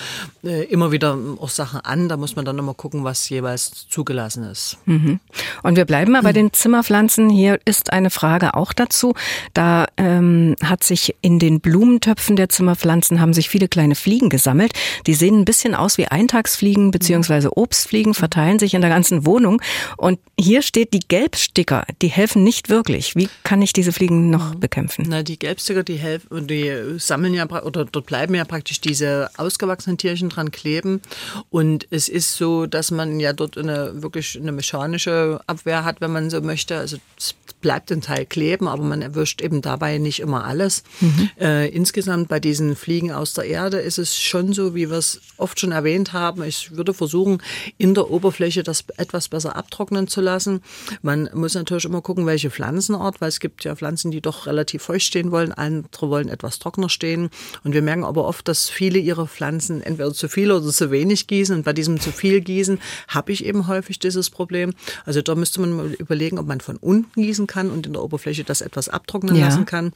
äh, 0.44 0.64
immer 0.66 0.92
wieder 0.92 1.18
auch 1.40 1.50
Sachen 1.50 1.82
an. 1.82 2.10
Da 2.10 2.18
muss 2.18 2.36
man 2.36 2.46
dann 2.46 2.58
immer 2.58 2.74
gucken, 2.74 3.04
was 3.04 3.30
jeweils 3.30 3.88
zugelassen 3.90 4.44
ist. 4.44 4.78
Mhm. 4.86 5.20
Und 5.64 5.76
wir 5.76 5.86
bleiben 5.86 6.12
mal 6.12 6.22
bei 6.22 6.34
den 6.34 6.54
Zimmerpflanzen. 6.54 7.30
Hier 7.30 7.60
ist 7.66 7.92
eine 7.92 8.10
Frage 8.10 8.54
auch 8.54 8.74
dazu. 8.74 9.14
Da 9.54 9.88
ähm, 9.98 10.56
hat 10.64 10.84
sich 10.84 11.16
in 11.22 11.40
den 11.40 11.60
Blumentöpfen 11.60 12.36
der 12.36 12.50
Zimmerpflanzen 12.50 13.20
haben 13.20 13.34
sich 13.34 13.50
viele 13.50 13.68
kleine 13.68 13.96
Fliegen 13.96 14.30
gesammelt. 14.30 14.74
Die 15.08 15.14
sehen 15.14 15.40
ein 15.40 15.46
bisschen 15.46 15.76
aus 15.76 15.98
wie 15.98 16.08
Eintagsfliegen 16.08 16.92
bzw. 16.92 17.50
Obstfliegen, 17.56 18.14
verteilen 18.14 18.60
sich 18.60 18.74
in 18.74 18.82
der 18.82 18.90
ganzen 18.90 19.26
Wohnung. 19.26 19.62
Und 19.98 20.20
hier 20.40 20.62
steht, 20.62 20.94
die 20.94 21.00
Gelbsticker, 21.00 21.86
die 22.02 22.08
helfen 22.14 22.44
nicht 22.44 22.70
wirklich. 22.70 23.16
Wie 23.16 23.30
kann 23.44 23.62
ich 23.62 23.74
diese 23.74 23.92
Fliegen 23.92 24.30
noch 24.30 24.56
bekämpfen? 24.56 25.06
Na, 25.08 25.24
die 25.24 25.40
Gelbsticker, 25.40 25.84
die 25.84 25.96
helfen, 25.96 26.48
die 26.48 26.72
sammeln 26.98 27.34
ja 27.34 27.46
oder 27.46 27.86
dort 27.86 28.06
bleiben 28.06 28.36
ja 28.36 28.46
praktisch 28.46 28.82
diese 28.82 29.30
ausgewachsenen 29.38 29.98
Tierchen 29.98 30.30
dran 30.30 30.52
kleben. 30.52 31.02
Und 31.50 31.88
es 31.90 32.08
ist 32.08 32.36
so, 32.36 32.66
dass 32.66 32.92
man 32.92 33.20
ja 33.20 33.34
dort 33.34 33.58
eine 33.58 34.02
wirklich 34.02 34.38
eine 34.40 34.52
mechanische 34.52 35.42
Abwehr 35.48 35.84
hat, 35.84 36.02
wenn 36.02 36.12
man 36.12 36.30
so 36.30 36.42
möchte. 36.42 36.78
Also 36.78 36.98
es 37.18 37.36
bleibt 37.64 37.92
ein 37.92 38.02
Teil 38.02 38.28
kleben, 38.28 38.68
aber 38.68 38.84
man 38.84 39.02
erwischt 39.02 39.42
eben 39.42 39.62
dabei 39.62 39.98
nicht 39.98 40.20
immer 40.20 40.44
alles. 40.44 40.84
Mhm. 41.00 41.30
Äh, 41.40 41.70
insgesamt 41.70 42.28
bei 42.28 42.40
diesen 42.40 42.76
Fliegen 42.76 43.12
aus 43.12 43.34
der 43.34 43.46
Erde 43.46 43.78
ist 43.80 43.98
es 43.98 44.16
schon 44.16 44.54
so, 44.54 44.76
wie 44.76 44.92
wir 44.92 44.98
es 44.98 45.22
oft 45.38 45.60
schon 45.60 45.72
erwähnt 45.72 46.14
haben. 46.14 46.44
Ich 46.44 46.76
würde 46.76 46.94
versuchen, 46.94 47.42
in 47.78 47.96
der 47.96 48.12
Oberfläche 48.12 48.62
das 48.62 48.84
etwas 48.98 49.30
besser 49.30 49.56
abtrocknen 49.56 50.08
zu 50.08 50.22
lassen. 50.22 50.62
Man 51.02 51.30
muss 51.34 51.56
natürlich 51.56 51.86
immer 51.86 52.02
gucken, 52.02 52.26
welche 52.26 52.52
Pflanzenart, 52.52 53.22
weil 53.22 53.30
es 53.30 53.40
gibt 53.40 53.64
ja 53.64 53.76
Pflanzen, 53.76 54.12
die 54.12 54.22
doch 54.22 54.46
relativ 54.46 54.84
feucht 54.84 55.06
stehen 55.06 55.32
wollen, 55.32 55.54
andere 55.54 56.10
wollen 56.10 56.28
etwas 56.28 56.60
trockener 56.60 56.90
stehen. 56.90 57.30
Und 57.64 57.74
wir 57.74 57.82
merken 57.82 58.04
aber 58.04 58.26
oft, 58.26 58.48
dass 58.48 58.70
viele 58.70 59.00
ihre 59.00 59.28
Pflanzen 59.28 59.82
entweder 59.82 60.14
zu 60.14 60.28
viel 60.28 60.52
oder 60.52 60.70
zu 60.70 60.92
wenig 60.92 61.28
gießen. 61.28 61.56
Und 61.56 61.64
bei 61.64 61.72
diesem 61.72 62.02
zu 62.02 62.12
viel 62.12 62.42
Gießen 62.42 62.80
habe 63.08 63.32
ich 63.32 63.46
eben 63.46 63.68
häufig 63.68 64.00
dieses 64.00 64.30
Problem. 64.30 64.74
Also 65.06 65.22
da 65.22 65.34
müsste 65.36 65.62
man 65.62 65.74
mal 65.74 65.94
überlegen, 65.94 66.38
ob 66.40 66.48
man 66.48 66.60
von 66.60 66.76
unten 66.76 67.22
gießen 67.22 67.48
kann 67.48 67.53
und 67.72 67.86
in 67.86 67.94
der 67.94 68.04
Oberfläche 68.04 68.44
das 68.44 68.62
etwas 68.62 68.90
abtrocknen 68.90 69.36
ja. 69.36 69.46
lassen 69.46 69.66
kann. 69.66 69.94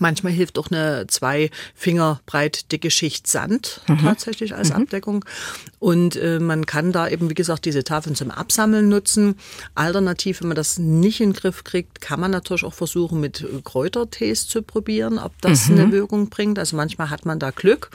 Manchmal 0.00 0.32
hilft 0.32 0.58
auch 0.58 0.70
eine 0.70 1.06
zwei 1.06 1.50
Finger 1.74 2.20
breit 2.26 2.72
dicke 2.72 2.90
Schicht 2.90 3.26
Sand 3.26 3.82
mhm. 3.86 3.98
tatsächlich 3.98 4.54
als 4.54 4.70
mhm. 4.70 4.76
Abdeckung. 4.76 5.24
Und 5.78 6.16
äh, 6.16 6.40
man 6.40 6.66
kann 6.66 6.92
da 6.92 7.08
eben, 7.08 7.30
wie 7.30 7.34
gesagt, 7.34 7.64
diese 7.64 7.84
Tafeln 7.84 8.16
zum 8.16 8.30
Absammeln 8.30 8.88
nutzen. 8.88 9.36
Alternativ, 9.74 10.40
wenn 10.40 10.48
man 10.48 10.56
das 10.56 10.78
nicht 10.78 11.20
in 11.20 11.30
den 11.30 11.36
Griff 11.36 11.64
kriegt, 11.64 12.00
kann 12.00 12.18
man 12.18 12.30
natürlich 12.30 12.64
auch 12.64 12.74
versuchen, 12.74 13.20
mit 13.20 13.46
Kräutertees 13.64 14.48
zu 14.48 14.62
probieren, 14.62 15.18
ob 15.18 15.32
das 15.40 15.68
mhm. 15.68 15.78
eine 15.78 15.92
Wirkung 15.92 16.28
bringt. 16.30 16.58
Also 16.58 16.76
manchmal 16.76 17.10
hat 17.10 17.26
man 17.26 17.38
da 17.38 17.50
Glück. 17.50 17.90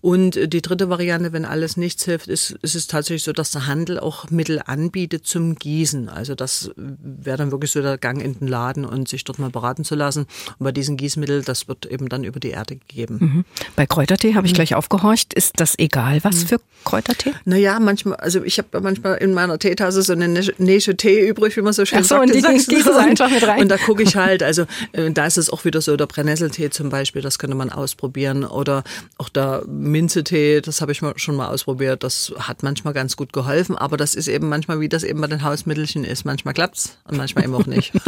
Und 0.00 0.36
äh, 0.36 0.48
die 0.48 0.62
dritte 0.62 0.88
Variante, 0.88 1.32
wenn 1.32 1.44
alles 1.44 1.76
nichts 1.76 2.04
hilft, 2.04 2.28
ist, 2.28 2.50
ist 2.62 2.74
es 2.74 2.86
tatsächlich 2.86 3.24
so, 3.24 3.32
dass 3.32 3.50
der 3.50 3.66
Handel 3.66 4.00
auch 4.00 4.30
Mittel 4.30 4.62
anbietet 4.64 5.26
zum 5.26 5.54
Gießen. 5.54 6.08
Also 6.08 6.34
das 6.34 6.70
wäre 6.76 7.36
dann 7.36 7.50
wirklich 7.52 7.70
so 7.70 7.82
der 7.82 7.98
Gang 7.98 8.22
in 8.22 8.38
den 8.38 8.48
Laden 8.48 8.84
und 8.84 9.08
sich 9.08 9.24
dort 9.24 9.38
mal 9.38 9.50
beraten 9.50 9.84
zu 9.84 9.94
lassen. 9.94 10.26
Und 10.58 10.64
bei 10.64 10.72
diesen 10.72 10.96
Gießmitteln 10.96 11.41
das 11.42 11.68
wird 11.68 11.86
eben 11.86 12.08
dann 12.08 12.24
über 12.24 12.40
die 12.40 12.50
Erde 12.50 12.76
gegeben. 12.76 13.18
Mhm. 13.20 13.44
Bei 13.76 13.86
Kräutertee 13.86 14.34
habe 14.34 14.46
ich 14.46 14.52
mhm. 14.52 14.56
gleich 14.56 14.74
aufgehorcht. 14.74 15.34
Ist 15.34 15.60
das 15.60 15.78
egal, 15.78 16.22
was 16.22 16.42
mhm. 16.42 16.46
für 16.48 16.60
Kräutertee? 16.84 17.32
Naja, 17.44 17.78
manchmal, 17.80 18.16
also 18.16 18.42
ich 18.42 18.58
habe 18.58 18.80
manchmal 18.80 19.16
in 19.18 19.34
meiner 19.34 19.58
Teetasse 19.58 20.02
so 20.02 20.12
eine 20.12 20.28
Nische 20.28 20.96
Tee 20.96 21.28
übrig, 21.28 21.56
wie 21.56 21.62
man 21.62 21.72
so 21.72 21.84
schön 21.84 22.00
Ach 22.00 22.04
so, 22.04 22.16
sagt. 22.16 22.26
Und 22.26 22.34
die 22.34 22.42
gießen 22.42 22.92
einfach 22.92 23.30
mit 23.30 23.46
rein. 23.46 23.62
Und 23.62 23.68
da 23.68 23.76
gucke 23.76 24.02
ich 24.02 24.16
halt, 24.16 24.42
also 24.42 24.66
äh, 24.92 25.10
da 25.10 25.26
ist 25.26 25.38
es 25.38 25.50
auch 25.50 25.64
wieder 25.64 25.80
so, 25.80 25.96
der 25.96 26.06
Brennnesseltee 26.06 26.70
zum 26.70 26.90
Beispiel, 26.90 27.22
das 27.22 27.38
könnte 27.38 27.56
man 27.56 27.70
ausprobieren. 27.70 28.44
Oder 28.44 28.84
auch 29.18 29.28
der 29.28 29.62
Minzetee, 29.66 30.60
das 30.60 30.80
habe 30.80 30.92
ich 30.92 31.00
schon 31.16 31.36
mal 31.36 31.48
ausprobiert. 31.48 32.02
Das 32.02 32.32
hat 32.38 32.62
manchmal 32.62 32.94
ganz 32.94 33.16
gut 33.16 33.32
geholfen, 33.32 33.76
aber 33.76 33.96
das 33.96 34.14
ist 34.14 34.28
eben 34.28 34.48
manchmal, 34.48 34.80
wie 34.80 34.88
das 34.88 35.04
eben 35.04 35.20
bei 35.20 35.26
den 35.26 35.42
Hausmittelchen 35.42 36.04
ist. 36.04 36.24
Manchmal 36.24 36.54
klappt's 36.54 36.96
und 37.04 37.16
manchmal 37.16 37.44
eben 37.44 37.54
auch 37.54 37.66
nicht. 37.66 37.92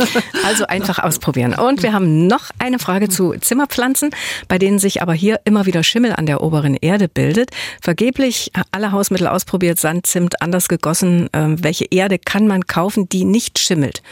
Also 0.44 0.66
einfach 0.66 0.98
ausprobieren. 0.98 1.54
Und 1.54 1.82
wir 1.82 1.92
haben 1.92 2.26
noch 2.26 2.50
eine 2.58 2.78
Frage 2.78 3.08
zu 3.08 3.13
Zimmerpflanzen, 3.14 4.10
bei 4.48 4.58
denen 4.58 4.78
sich 4.78 5.02
aber 5.02 5.14
hier 5.14 5.40
immer 5.44 5.66
wieder 5.66 5.82
Schimmel 5.82 6.12
an 6.12 6.26
der 6.26 6.42
oberen 6.42 6.74
Erde 6.74 7.08
bildet. 7.08 7.50
Vergeblich 7.80 8.50
alle 8.72 8.92
Hausmittel 8.92 9.26
ausprobiert, 9.26 9.78
Sand, 9.78 10.06
Zimt, 10.06 10.42
anders 10.42 10.68
gegossen. 10.68 11.28
Ähm, 11.32 11.62
welche 11.62 11.86
Erde 11.90 12.18
kann 12.18 12.46
man 12.46 12.66
kaufen, 12.66 13.08
die 13.08 13.24
nicht 13.24 13.58
schimmelt? 13.58 14.02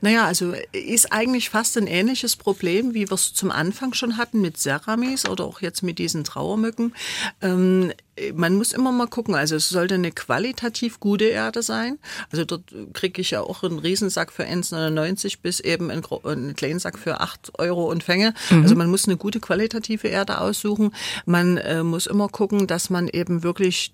Naja, 0.00 0.24
also 0.24 0.54
ist 0.72 1.12
eigentlich 1.12 1.50
fast 1.50 1.76
ein 1.76 1.86
ähnliches 1.86 2.36
Problem, 2.36 2.94
wie 2.94 3.08
wir 3.08 3.12
es 3.12 3.34
zum 3.34 3.50
Anfang 3.50 3.94
schon 3.94 4.16
hatten 4.16 4.40
mit 4.40 4.56
Ceramis 4.58 5.28
oder 5.28 5.44
auch 5.44 5.60
jetzt 5.60 5.82
mit 5.82 5.98
diesen 5.98 6.24
Trauermücken. 6.24 6.94
Ähm, 7.40 7.92
man 8.34 8.54
muss 8.54 8.72
immer 8.72 8.92
mal 8.92 9.06
gucken, 9.06 9.34
also 9.34 9.56
es 9.56 9.68
sollte 9.68 9.94
eine 9.94 10.10
qualitativ 10.10 11.00
gute 11.00 11.26
Erde 11.26 11.62
sein. 11.62 11.98
Also 12.30 12.44
dort 12.44 12.64
kriege 12.92 13.20
ich 13.20 13.30
ja 13.30 13.42
auch 13.42 13.62
einen 13.62 13.78
Riesensack 13.78 14.32
für 14.32 14.44
1,99 14.44 15.38
bis 15.42 15.60
eben 15.60 15.90
einen, 15.90 16.04
einen 16.24 16.54
kleinen 16.54 16.78
Sack 16.78 16.98
für 16.98 17.20
8 17.20 17.58
Euro 17.58 17.90
und 17.90 18.02
Fänge. 18.02 18.34
Mhm. 18.50 18.62
Also 18.62 18.74
man 18.74 18.90
muss 18.90 19.06
eine 19.06 19.16
gute 19.16 19.40
qualitative 19.40 20.08
Erde 20.08 20.40
aussuchen. 20.40 20.92
Man 21.26 21.56
äh, 21.58 21.82
muss 21.82 22.06
immer 22.06 22.28
gucken, 22.28 22.66
dass 22.66 22.90
man 22.90 23.08
eben 23.08 23.42
wirklich 23.42 23.92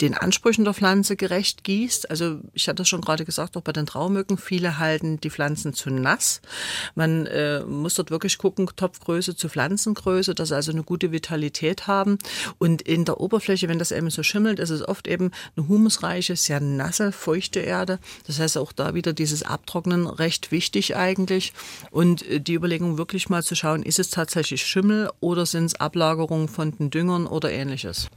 den 0.00 0.14
Ansprüchen 0.14 0.64
der 0.64 0.74
Pflanze 0.74 1.16
gerecht 1.16 1.64
gießt. 1.64 2.10
Also 2.10 2.40
ich 2.52 2.68
hatte 2.68 2.84
schon 2.84 3.00
gerade 3.00 3.24
gesagt, 3.24 3.56
auch 3.56 3.62
bei 3.62 3.72
den 3.72 3.86
Traumücken, 3.86 4.38
viele 4.38 4.78
halten 4.78 5.20
die 5.20 5.30
Pflanzen 5.30 5.74
zu 5.74 5.90
nass. 5.90 6.40
Man 6.94 7.26
äh, 7.26 7.60
muss 7.64 7.94
dort 7.94 8.10
wirklich 8.10 8.38
gucken, 8.38 8.68
Topfgröße 8.76 9.34
zu 9.34 9.48
Pflanzengröße, 9.48 10.34
dass 10.34 10.48
sie 10.48 10.54
also 10.54 10.70
eine 10.70 10.84
gute 10.84 11.10
Vitalität 11.10 11.88
haben. 11.88 12.18
Und 12.58 12.82
in 12.82 13.04
der 13.04 13.20
Oberfläche, 13.20 13.68
wenn 13.68 13.80
das 13.80 13.90
eben 13.90 14.10
so 14.10 14.22
schimmelt, 14.22 14.60
ist 14.60 14.70
es 14.70 14.86
oft 14.86 15.08
eben 15.08 15.32
eine 15.56 15.66
humusreiche, 15.66 16.36
sehr 16.36 16.60
nasse, 16.60 17.10
feuchte 17.10 17.60
Erde. 17.60 17.98
Das 18.26 18.38
heißt 18.38 18.56
auch 18.56 18.72
da 18.72 18.94
wieder 18.94 19.12
dieses 19.12 19.42
Abtrocknen 19.42 20.06
recht 20.06 20.52
wichtig 20.52 20.94
eigentlich. 20.94 21.52
Und 21.90 22.24
äh, 22.28 22.40
die 22.40 22.54
Überlegung 22.54 22.98
wirklich 22.98 23.28
mal 23.28 23.42
zu 23.42 23.56
schauen, 23.56 23.82
ist 23.82 23.98
es 23.98 24.10
tatsächlich 24.10 24.64
Schimmel 24.64 25.10
oder 25.18 25.44
sind 25.44 25.64
es 25.64 25.74
Ablagerungen 25.80 26.48
von 26.48 26.76
den 26.76 26.90
Düngern 26.90 27.26
oder 27.26 27.50
ähnliches. 27.50 28.08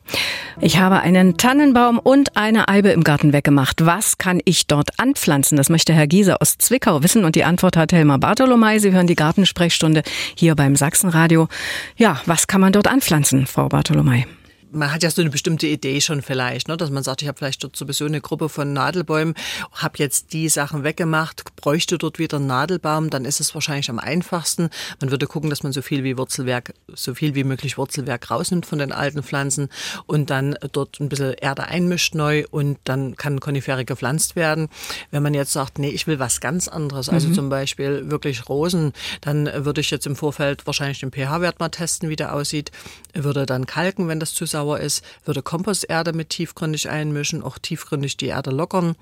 Ich 0.59 0.77
habe 0.77 0.99
einen 0.99 1.37
Tannenbaum 1.71 1.99
und 1.99 2.35
eine 2.35 2.67
Eibe 2.67 2.89
im 2.89 3.03
Garten 3.03 3.31
weggemacht. 3.31 3.85
Was 3.85 4.17
kann 4.17 4.41
ich 4.43 4.67
dort 4.67 4.99
anpflanzen? 4.99 5.55
Das 5.55 5.69
möchte 5.69 5.93
Herr 5.93 6.07
Giese 6.07 6.41
aus 6.41 6.57
Zwickau 6.57 7.01
wissen 7.01 7.23
und 7.23 7.35
die 7.35 7.45
Antwort 7.45 7.77
hat 7.77 7.93
Helmar 7.93 8.19
Bartolomei. 8.19 8.79
Sie 8.79 8.91
hören 8.91 9.07
die 9.07 9.15
Gartensprechstunde 9.15 10.03
hier 10.35 10.55
beim 10.55 10.75
Sachsenradio. 10.75 11.47
Ja, 11.95 12.19
was 12.25 12.47
kann 12.47 12.59
man 12.59 12.73
dort 12.73 12.87
anpflanzen, 12.87 13.47
Frau 13.47 13.69
Bartolomei? 13.69 14.25
Man 14.71 14.91
hat 14.93 15.03
ja 15.03 15.11
so 15.11 15.21
eine 15.21 15.29
bestimmte 15.29 15.67
Idee 15.67 16.01
schon 16.01 16.21
vielleicht, 16.21 16.67
ne? 16.67 16.77
dass 16.77 16.89
man 16.89 17.03
sagt, 17.03 17.21
ich 17.21 17.27
habe 17.27 17.37
vielleicht 17.37 17.63
dort 17.63 17.75
sowieso 17.75 18.05
eine 18.05 18.21
Gruppe 18.21 18.49
von 18.49 18.73
Nadelbäumen, 18.73 19.35
habe 19.73 19.97
jetzt 19.97 20.33
die 20.33 20.49
Sachen 20.49 20.83
weggemacht, 20.83 21.55
bräuchte 21.55 21.97
dort 21.97 22.19
wieder 22.19 22.37
einen 22.37 22.47
Nadelbaum, 22.47 23.09
dann 23.09 23.25
ist 23.25 23.39
es 23.39 23.53
wahrscheinlich 23.53 23.89
am 23.89 23.99
einfachsten. 23.99 24.69
Man 24.99 25.11
würde 25.11 25.27
gucken, 25.27 25.49
dass 25.49 25.63
man 25.63 25.73
so 25.73 25.81
viel 25.81 26.03
wie 26.03 26.17
Wurzelwerk, 26.17 26.73
so 26.93 27.13
viel 27.13 27.35
wie 27.35 27.43
möglich 27.43 27.77
Wurzelwerk 27.77 28.31
rausnimmt 28.31 28.65
von 28.65 28.79
den 28.79 28.91
alten 28.91 29.23
Pflanzen 29.23 29.69
und 30.05 30.29
dann 30.29 30.55
dort 30.71 30.99
ein 30.99 31.09
bisschen 31.09 31.33
Erde 31.33 31.65
einmischt 31.65 32.15
neu 32.15 32.45
und 32.51 32.77
dann 32.85 33.15
kann 33.15 33.39
Konifere 33.39 33.85
gepflanzt 33.85 34.35
werden. 34.35 34.69
Wenn 35.11 35.23
man 35.23 35.33
jetzt 35.33 35.51
sagt, 35.53 35.79
nee, 35.79 35.89
ich 35.89 36.07
will 36.07 36.19
was 36.19 36.39
ganz 36.39 36.67
anderes, 36.67 37.09
also 37.09 37.27
mhm. 37.27 37.33
zum 37.33 37.49
Beispiel 37.49 38.09
wirklich 38.09 38.47
Rosen, 38.47 38.93
dann 39.21 39.49
würde 39.65 39.81
ich 39.81 39.91
jetzt 39.91 40.07
im 40.07 40.15
Vorfeld 40.15 40.65
wahrscheinlich 40.65 40.99
den 40.99 41.11
pH-Wert 41.11 41.59
mal 41.59 41.69
testen, 41.69 42.09
wie 42.09 42.15
der 42.15 42.33
aussieht, 42.33 42.71
würde 43.13 43.45
dann 43.45 43.65
kalken, 43.65 44.07
wenn 44.07 44.19
das 44.19 44.33
zu 44.33 44.45
sauer 44.61 44.79
ist, 44.79 45.03
würde 45.25 45.41
Komposterde 45.41 46.13
mit 46.13 46.29
tiefgründig 46.29 46.89
einmischen, 46.89 47.41
auch 47.41 47.57
tiefgründig 47.57 48.17
die 48.17 48.27
Erde 48.27 48.51
lockern. 48.51 48.95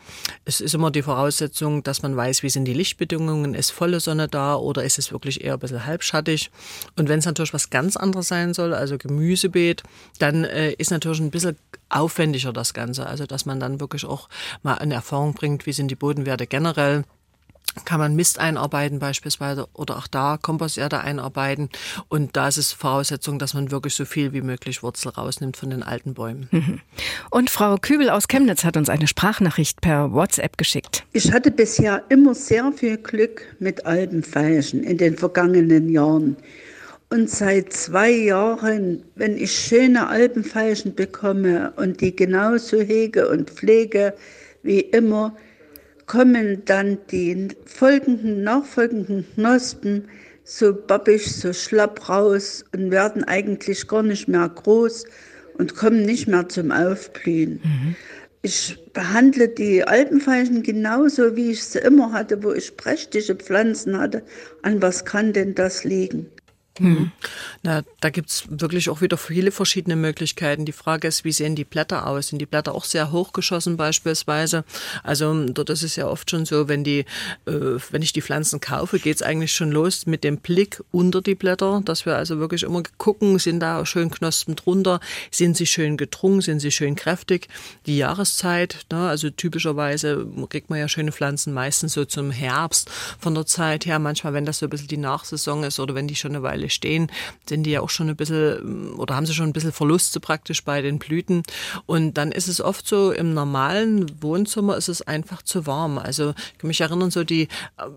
Es 0.45 0.61
ist 0.61 0.73
immer 0.73 0.89
die 0.89 1.01
Voraussetzung, 1.01 1.83
dass 1.83 2.01
man 2.01 2.15
weiß, 2.15 2.43
wie 2.43 2.49
sind 2.49 2.65
die 2.65 2.73
Lichtbedingungen, 2.73 3.53
ist 3.53 3.71
volle 3.71 3.99
Sonne 3.99 4.27
da 4.27 4.55
oder 4.55 4.83
ist 4.83 4.99
es 4.99 5.11
wirklich 5.11 5.43
eher 5.43 5.53
ein 5.53 5.59
bisschen 5.59 5.85
halbschattig. 5.85 6.49
Und 6.97 7.09
wenn 7.09 7.19
es 7.19 7.25
natürlich 7.25 7.53
was 7.53 7.69
ganz 7.69 7.97
anderes 7.97 8.29
sein 8.29 8.53
soll, 8.53 8.73
also 8.73 8.97
Gemüsebeet, 8.97 9.83
dann 10.19 10.45
äh, 10.45 10.71
ist 10.73 10.91
natürlich 10.91 11.19
ein 11.19 11.31
bisschen 11.31 11.57
aufwendiger 11.89 12.53
das 12.53 12.73
Ganze. 12.73 13.05
Also 13.05 13.25
dass 13.25 13.45
man 13.45 13.59
dann 13.59 13.81
wirklich 13.81 14.05
auch 14.05 14.29
mal 14.63 14.75
eine 14.75 14.93
Erfahrung 14.93 15.33
bringt, 15.33 15.65
wie 15.65 15.73
sind 15.73 15.89
die 15.89 15.95
Bodenwerte 15.95 16.47
generell 16.47 17.03
kann 17.85 17.99
man 17.99 18.15
Mist 18.15 18.39
einarbeiten 18.39 18.99
beispielsweise 18.99 19.67
oder 19.73 19.97
auch 19.97 20.07
da 20.07 20.37
Komposterde 20.41 20.99
einarbeiten. 21.01 21.69
Und 22.07 22.35
da 22.35 22.47
ist 22.47 22.57
es 22.57 22.73
Voraussetzung, 22.73 23.39
dass 23.39 23.53
man 23.53 23.71
wirklich 23.71 23.95
so 23.95 24.05
viel 24.05 24.33
wie 24.33 24.41
möglich 24.41 24.83
Wurzel 24.83 25.09
rausnimmt 25.09 25.57
von 25.57 25.69
den 25.69 25.83
alten 25.83 26.13
Bäumen. 26.13 26.49
Und 27.29 27.49
Frau 27.49 27.77
Kübel 27.77 28.09
aus 28.09 28.27
Chemnitz 28.27 28.63
hat 28.63 28.77
uns 28.77 28.89
eine 28.89 29.07
Sprachnachricht 29.07 29.81
per 29.81 30.13
WhatsApp 30.13 30.57
geschickt. 30.57 31.03
Ich 31.13 31.31
hatte 31.31 31.51
bisher 31.51 32.03
immer 32.09 32.35
sehr 32.35 32.71
viel 32.71 32.97
Glück 32.97 33.43
mit 33.59 33.85
Alpenfeilchen 33.85 34.83
in 34.83 34.97
den 34.97 35.17
vergangenen 35.17 35.89
Jahren. 35.89 36.37
Und 37.11 37.29
seit 37.29 37.73
zwei 37.73 38.11
Jahren, 38.11 39.03
wenn 39.15 39.35
ich 39.35 39.51
schöne 39.51 40.07
Alpenfeilchen 40.07 40.93
bekomme 40.93 41.73
und 41.75 42.01
die 42.01 42.15
genauso 42.15 42.81
hege 42.81 43.27
und 43.29 43.49
pflege 43.49 44.13
wie 44.61 44.81
immer, 44.81 45.35
kommen 46.09 46.65
dann 46.65 46.97
die 47.11 47.49
folgenden, 47.65 48.43
nachfolgenden 48.43 49.25
Knospen 49.35 50.07
so 50.43 50.73
bobbig, 50.73 51.31
so 51.31 51.53
schlapp 51.53 52.09
raus 52.09 52.65
und 52.73 52.89
werden 52.89 53.23
eigentlich 53.23 53.87
gar 53.87 54.01
nicht 54.01 54.27
mehr 54.27 54.49
groß 54.49 55.05
und 55.59 55.75
kommen 55.75 56.01
nicht 56.01 56.27
mehr 56.27 56.49
zum 56.49 56.71
Aufblühen. 56.71 57.61
Mhm. 57.63 57.95
Ich 58.41 58.79
behandle 58.91 59.49
die 59.49 59.83
Alpenfeichen 59.83 60.63
genauso, 60.63 61.35
wie 61.35 61.51
ich 61.51 61.63
sie 61.63 61.79
immer 61.79 62.11
hatte, 62.11 62.41
wo 62.41 62.53
ich 62.53 62.75
prächtige 62.75 63.35
Pflanzen 63.35 63.99
hatte. 63.99 64.23
An 64.63 64.81
was 64.81 65.05
kann 65.05 65.31
denn 65.33 65.53
das 65.53 65.83
liegen? 65.83 66.25
Mhm. 66.79 67.11
Na, 67.61 67.83
da 67.99 68.09
gibt's 68.09 68.45
wirklich 68.49 68.89
auch 68.89 69.01
wieder 69.01 69.17
viele 69.17 69.51
verschiedene 69.51 69.95
Möglichkeiten. 69.95 70.65
Die 70.65 70.71
Frage 70.71 71.07
ist, 71.07 71.25
wie 71.25 71.31
sehen 71.31 71.55
die 71.55 71.65
Blätter 71.65 72.07
aus? 72.07 72.29
Sind 72.29 72.39
die 72.39 72.45
Blätter 72.45 72.73
auch 72.73 72.85
sehr 72.85 73.11
hochgeschossen 73.11 73.77
beispielsweise? 73.77 74.63
Also 75.03 75.47
dort 75.47 75.69
ist 75.69 75.83
es 75.83 75.95
ja 75.95 76.07
oft 76.07 76.29
schon 76.29 76.45
so, 76.45 76.67
wenn 76.67 76.83
die, 76.83 76.99
äh, 77.45 77.77
wenn 77.91 78.01
ich 78.01 78.13
die 78.13 78.21
Pflanzen 78.21 78.61
kaufe, 78.61 78.99
geht's 78.99 79.21
eigentlich 79.21 79.51
schon 79.51 79.71
los 79.71 80.05
mit 80.05 80.23
dem 80.23 80.37
Blick 80.37 80.81
unter 80.91 81.21
die 81.21 81.35
Blätter, 81.35 81.81
dass 81.83 82.05
wir 82.05 82.15
also 82.15 82.39
wirklich 82.39 82.63
immer 82.63 82.83
gucken, 82.97 83.39
sind 83.39 83.59
da 83.59 83.85
schön 83.85 84.09
Knospen 84.09 84.55
drunter, 84.55 84.99
sind 85.31 85.57
sie 85.57 85.65
schön 85.65 85.97
gedrungen, 85.97 86.41
sind 86.41 86.59
sie 86.59 86.71
schön 86.71 86.95
kräftig. 86.95 87.47
Die 87.85 87.97
Jahreszeit, 87.97 88.85
ne, 88.91 89.09
also 89.09 89.29
typischerweise 89.29 90.25
kriegt 90.49 90.69
man 90.69 90.79
ja 90.79 90.87
schöne 90.87 91.11
Pflanzen 91.11 91.53
meistens 91.53 91.93
so 91.93 92.05
zum 92.05 92.31
Herbst 92.31 92.89
von 93.19 93.35
der 93.35 93.45
Zeit 93.45 93.85
her. 93.85 93.99
Manchmal, 93.99 94.33
wenn 94.33 94.45
das 94.45 94.59
so 94.59 94.65
ein 94.65 94.69
bisschen 94.69 94.87
die 94.87 94.97
Nachsaison 94.97 95.63
ist 95.63 95.79
oder 95.79 95.95
wenn 95.95 96.07
die 96.07 96.15
schon 96.15 96.31
eine 96.31 96.43
Weile 96.43 96.68
stehen, 96.69 97.11
sind 97.47 97.63
die 97.63 97.71
ja 97.71 97.81
auch 97.81 97.89
schon 97.89 98.09
ein 98.09 98.15
bisschen 98.15 98.93
oder 98.93 99.15
haben 99.15 99.25
sie 99.25 99.33
schon 99.33 99.47
ein 99.47 99.53
bisschen 99.53 99.71
Verluste 99.71 100.19
praktisch 100.19 100.63
bei 100.63 100.81
den 100.81 100.99
Blüten. 100.99 101.43
Und 101.85 102.15
dann 102.15 102.31
ist 102.31 102.47
es 102.47 102.61
oft 102.61 102.87
so, 102.87 103.11
im 103.11 103.33
normalen 103.33 104.21
Wohnzimmer 104.21 104.77
ist 104.77 104.89
es 104.89 105.01
einfach 105.01 105.41
zu 105.41 105.65
warm. 105.65 105.97
Also 105.97 106.33
ich 106.53 106.57
kann 106.57 106.67
mich 106.67 106.81
erinnern, 106.81 107.11
so 107.11 107.23
die 107.23 107.43
äh, 107.43 107.47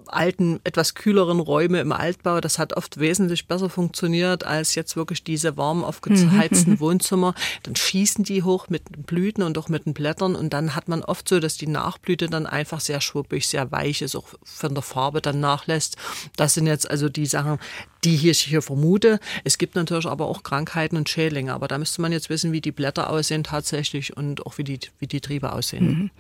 alten, 0.07 0.61
etwas 0.64 0.95
kühleren 0.95 1.41
Räume 1.41 1.81
im 1.81 1.93
Altbau, 1.93 2.41
das 2.41 2.59
hat 2.59 2.76
oft 2.76 2.99
wesentlich 2.99 3.47
besser 3.47 3.69
funktioniert 3.69 4.45
als 4.45 4.75
jetzt 4.75 4.97
wirklich 4.97 5.25
diese 5.25 5.57
warm 5.57 5.85
aufgeheizten 5.85 6.75
mhm. 6.75 6.81
Wohnzimmer. 6.81 7.35
Dann 7.62 7.76
schießen 7.76 8.25
die 8.25 8.43
hoch 8.43 8.69
mit 8.69 8.95
den 8.95 9.02
Blüten 9.02 9.43
und 9.43 9.59
auch 9.59 9.69
mit 9.69 9.87
den 9.87 9.95
Blättern 9.95 10.35
und 10.35 10.52
dann 10.52 10.75
hat 10.75 10.88
man 10.88 11.02
oft 11.02 11.29
so, 11.29 11.41
dass 11.41 11.57
die 11.57 11.67
Nachblüte 11.67 12.29
dann 12.29 12.47
einfach 12.47 12.81
sehr 12.81 13.00
schwuppig, 13.00 13.47
sehr 13.47 13.71
weich 13.73 14.02
ist, 14.02 14.17
auch 14.17 14.29
von 14.45 14.75
der 14.75 14.83
Farbe 14.83 15.21
dann 15.21 15.41
nachlässt. 15.41 15.97
Das 16.37 16.55
sind 16.55 16.67
jetzt 16.67 16.91
also 16.91 17.09
die 17.09 17.26
Sachen, 17.26 17.59
die 18.05 18.17
hier, 18.17 18.33
ich 18.33 18.41
hier 18.41 18.63
vermute. 18.63 19.21
Es 19.45 19.59
gibt 19.59 19.77
natürlich 19.77 20.07
aber 20.07 20.27
auch 20.27 20.43
Krankheiten 20.43 20.97
und 20.97 21.09
Schädlinge, 21.09 21.53
aber 21.55 21.69
da 21.69 21.79
müsste 21.79 22.03
man 22.03 22.13
jetzt 22.13 22.31
wissen, 22.31 22.53
wie 22.53 22.61
die 22.61 22.73
Blätter 22.73 23.11
aussehen 23.11 23.45
tatsächlich 23.45 24.17
und 24.17 24.45
auch 24.47 24.59
wie 24.59 24.65
die, 24.65 24.81
wie 24.99 25.07
die 25.07 25.21
Triebe 25.21 25.53
aussehen. 25.53 25.87
Mhm. 25.87 26.11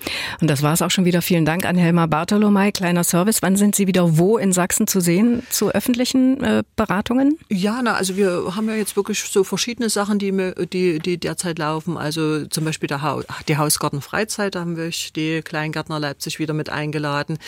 Und 0.40 0.48
das 0.48 0.62
war 0.62 0.72
es 0.72 0.82
auch 0.82 0.90
schon 0.90 1.04
wieder. 1.04 1.22
Vielen 1.22 1.44
Dank 1.44 1.66
an 1.66 1.76
Helma 1.76 2.06
Bartolomei. 2.06 2.70
Kleiner 2.70 3.04
Service. 3.04 3.42
Wann 3.42 3.56
sind 3.56 3.74
Sie 3.74 3.86
wieder 3.86 4.18
wo 4.18 4.38
in 4.38 4.52
Sachsen 4.52 4.86
zu 4.86 5.00
sehen 5.00 5.42
zu 5.50 5.70
öffentlichen 5.70 6.42
äh, 6.42 6.62
Beratungen? 6.76 7.38
Ja, 7.48 7.80
na, 7.82 7.94
also 7.94 8.16
wir 8.16 8.54
haben 8.54 8.68
ja 8.68 8.74
jetzt 8.74 8.96
wirklich 8.96 9.20
so 9.20 9.44
verschiedene 9.44 9.90
Sachen, 9.90 10.18
die, 10.18 10.32
die, 10.72 11.00
die 11.00 11.18
derzeit 11.18 11.58
laufen. 11.58 11.96
Also 11.96 12.46
zum 12.46 12.64
Beispiel 12.64 12.86
der 12.86 13.02
ha 13.02 13.22
die 13.48 13.56
Hausgartenfreizeit, 13.56 14.54
da 14.54 14.60
haben 14.60 14.76
wir 14.76 14.90
die 15.16 15.42
Kleingärtner 15.42 15.98
Leipzig 15.98 16.38
wieder 16.38 16.54
mit 16.54 16.70
eingeladen. 16.70 17.38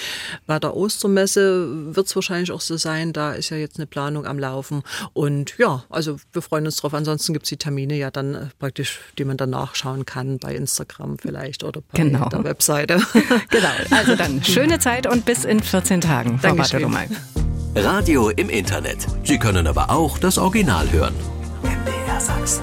Bei 0.47 0.59
der 0.59 0.77
Ostermesse 0.77 1.95
wird 1.95 2.07
es 2.07 2.17
wahrscheinlich 2.17 2.53
auch 2.53 2.61
so 2.61 2.77
sein, 2.77 3.13
da 3.13 3.33
ist 3.33 3.51
ja 3.51 3.57
jetzt 3.57 3.79
eine 3.79 3.87
Planung 3.87 4.24
Planung 4.25 4.27
am 4.27 4.39
Laufen. 4.39 4.83
Und 5.13 5.57
ja, 5.59 5.85
also 5.91 6.17
wir 6.33 6.43
freuen 6.43 6.67
uns 6.67 6.77
drauf. 6.77 6.95
Ansonsten 6.95 7.33
gibt 7.33 7.45
es 7.45 7.51
die 7.51 7.57
Termine 7.57 7.95
ja 7.95 8.11
dann 8.11 8.35
äh, 8.35 8.47
praktisch, 8.59 9.01
die 9.19 9.25
man 9.25 9.37
dann 9.37 9.51
nachschauen 9.51 10.05
kann 10.07 10.39
bei 10.39 10.55
Instagram 10.55 11.19
vielleicht 11.19 11.65
oder 11.65 11.81
bei 11.81 12.03
genau. 12.03 12.29
der 12.29 12.45
Webseite. 12.45 13.01
genau. 13.51 13.69
Also 13.91 14.17
dann 14.17 14.43
schöne 14.43 14.79
Zeit 14.79 15.07
und 15.07 15.25
bis 15.25 15.45
in 15.45 15.61
14 15.61 16.01
Tagen. 16.01 16.39
Frau 16.39 16.55
Radio 17.77 18.31
im 18.31 18.49
Internet. 18.49 19.07
Sie 19.25 19.39
können 19.39 19.67
aber 19.67 19.91
auch 19.91 20.19
das 20.19 20.39
Original 20.39 20.91
hören. 20.93 21.15
MDR 21.63 22.21
Sachsen. 22.21 22.63